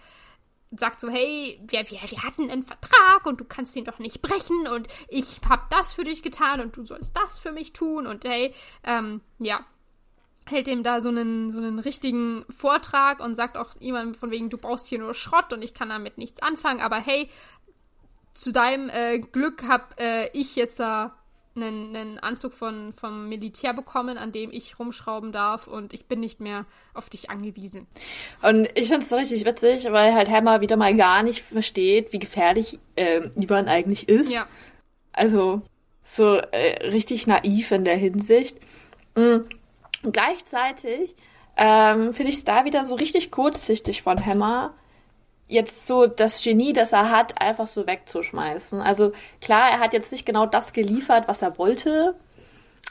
[0.78, 4.22] sagt so, hey, wir, wir, wir hatten einen Vertrag und du kannst den doch nicht
[4.22, 8.06] brechen und ich hab das für dich getan und du sollst das für mich tun
[8.06, 8.54] und hey,
[8.84, 9.64] ähm, ja,
[10.46, 14.50] hält ihm da so einen, so einen richtigen Vortrag und sagt auch jemandem von wegen,
[14.50, 17.30] du brauchst hier nur Schrott und ich kann damit nichts anfangen, aber hey,
[18.32, 21.06] zu deinem äh, Glück hab äh, ich jetzt äh,
[21.56, 26.20] einen, einen Anzug von, vom Militär bekommen, an dem ich rumschrauben darf und ich bin
[26.20, 27.86] nicht mehr auf dich angewiesen.
[28.42, 32.12] Und ich finde es so richtig witzig, weil halt Hammer wieder mal gar nicht versteht,
[32.12, 34.32] wie gefährlich äh, Ivan eigentlich ist.
[34.32, 34.46] Ja.
[35.12, 35.62] Also
[36.02, 38.58] so äh, richtig naiv in der Hinsicht.
[39.14, 39.46] Mhm.
[40.02, 41.14] Gleichzeitig
[41.56, 44.74] ähm, finde ich es da wieder so richtig kurzsichtig von Hammer,
[45.46, 48.80] jetzt so das Genie, das er hat, einfach so wegzuschmeißen.
[48.80, 52.14] Also klar, er hat jetzt nicht genau das geliefert, was er wollte,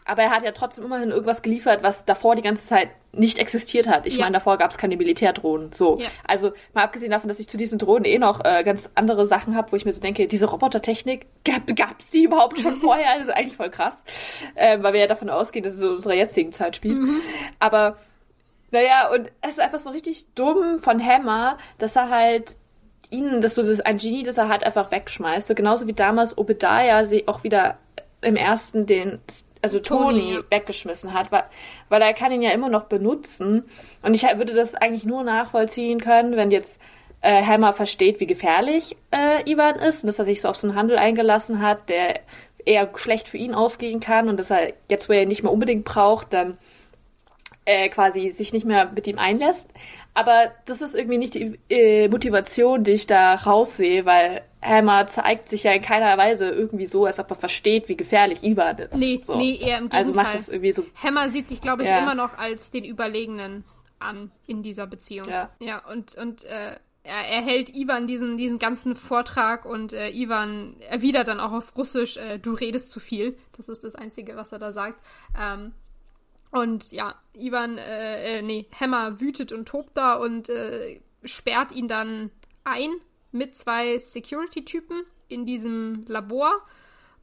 [0.06, 3.88] aber er hat ja trotzdem immerhin irgendwas geliefert, was davor die ganze Zeit nicht existiert
[3.88, 4.06] hat.
[4.06, 4.24] Ich ja.
[4.24, 5.72] meine, davor gab es keine Militärdrohnen.
[5.72, 6.00] So.
[6.00, 6.08] Ja.
[6.28, 9.56] Also mal abgesehen davon, dass ich zu diesen Drohnen eh noch äh, ganz andere Sachen
[9.56, 13.18] habe, wo ich mir so denke, diese Robotertechnik, gab es die überhaupt schon vorher?
[13.20, 14.04] Das ist eigentlich voll krass.
[14.56, 17.00] Äh, weil wir ja davon ausgehen, dass es so unserer jetzigen Zeit spielt.
[17.00, 17.22] Mhm.
[17.60, 17.98] Aber
[18.74, 22.58] naja, und es ist einfach so richtig dumm von Hammer, dass er halt
[23.12, 25.48] ihn, dass so das ein Genie, das er hat, einfach wegschmeißt.
[25.48, 27.78] So genauso wie damals Obadiah sie auch wieder
[28.22, 29.20] im ersten den,
[29.62, 31.44] also Tony, Tony weggeschmissen hat, weil,
[31.90, 33.64] weil er kann ihn ja immer noch benutzen.
[34.02, 36.82] Und ich würde das eigentlich nur nachvollziehen können, wenn jetzt
[37.22, 40.66] äh, Hammer versteht, wie gefährlich äh, Ivan ist und dass er sich so auf so
[40.66, 42.22] einen Handel eingelassen hat, der
[42.66, 45.52] eher schlecht für ihn ausgehen kann und dass er jetzt, wo er ihn nicht mehr
[45.52, 46.58] unbedingt braucht, dann
[47.66, 49.72] äh, quasi sich nicht mehr mit ihm einlässt.
[50.14, 55.50] Aber das ist irgendwie nicht die äh, Motivation, die ich da raussehe, weil Hammer zeigt
[55.50, 58.96] sich ja in keiner Weise irgendwie so, als ob er versteht, wie gefährlich Ivan ist.
[58.96, 59.36] Nee, so.
[59.36, 60.00] nee, eher im Gegenteil.
[60.00, 60.86] Also macht das irgendwie so.
[61.02, 62.00] Hammer sieht sich, glaube ich, Ja.
[62.00, 63.64] immer noch als den Überlegenen
[64.00, 65.28] an in dieser Beziehung.
[65.30, 65.50] Ja.
[65.60, 70.76] Ja, und, und äh, er, er hält Ivan diesen, diesen ganzen Vortrag und äh, Ivan
[70.90, 73.38] erwidert dann auch auf Russisch, äh, du redest zu viel.
[73.58, 75.00] Das ist das Einzige, was er da sagt.
[75.40, 75.74] Ähm,
[76.54, 81.88] und ja, Ivan, äh, äh, nee, Hammer wütet und tobt da und äh, sperrt ihn
[81.88, 82.30] dann
[82.64, 82.92] ein
[83.32, 86.62] mit zwei Security-Typen in diesem Labor.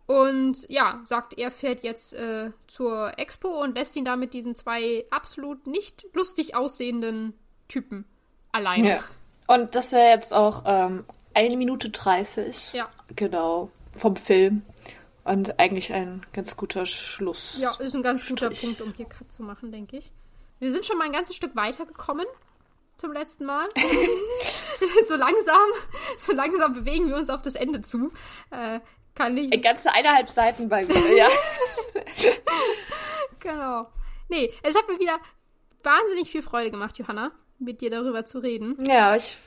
[0.07, 4.57] Und ja, sagt, er fährt jetzt äh, zur Expo und lässt ihn da mit diesen
[4.57, 7.35] zwei absolut nicht lustig aussehenden
[7.69, 8.07] Typen
[8.51, 8.89] alleine.
[8.89, 9.05] Ja.
[9.47, 11.05] Und das wäre jetzt auch ähm,
[11.35, 12.73] eine Minute 30.
[12.73, 12.89] Ja.
[13.15, 13.71] Genau.
[13.97, 14.63] Vom Film.
[15.25, 17.59] Und eigentlich ein ganz guter Schluss.
[17.61, 18.61] Ja, ist ein ganz guter Strich.
[18.63, 20.11] Punkt, um hier Cut zu machen, denke ich.
[20.59, 22.27] Wir sind schon mal ein ganzes Stück weitergekommen
[22.97, 23.65] zum letzten Mal.
[25.07, 25.69] so langsam,
[26.19, 28.11] so langsam bewegen wir uns auf das Ende zu.
[28.51, 28.81] Äh,
[29.15, 29.63] kann ich.
[29.63, 31.29] Ganze eineinhalb Seiten bei mir, ja.
[33.41, 33.87] Genau.
[34.29, 35.19] Nee, es hat mir wieder
[35.83, 38.77] wahnsinnig viel Freude gemacht, Johanna, mit dir darüber zu reden.
[38.87, 39.39] ja, ich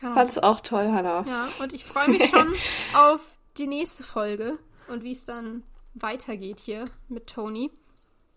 [0.00, 0.14] Genau.
[0.14, 1.24] fand's auch toll, Hannah.
[1.26, 2.54] Ja, und ich freue mich schon
[2.94, 3.20] auf
[3.56, 4.56] die nächste Folge
[4.88, 5.62] und wie es dann
[5.94, 7.70] weitergeht hier mit Tony.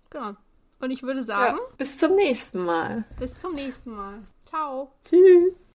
[0.09, 0.35] Genau.
[0.79, 3.05] Und ich würde sagen, Ja, bis zum nächsten Mal.
[3.19, 4.23] bis zum nächsten Mal.
[4.45, 4.91] Ciao.
[5.07, 5.67] Tschüss.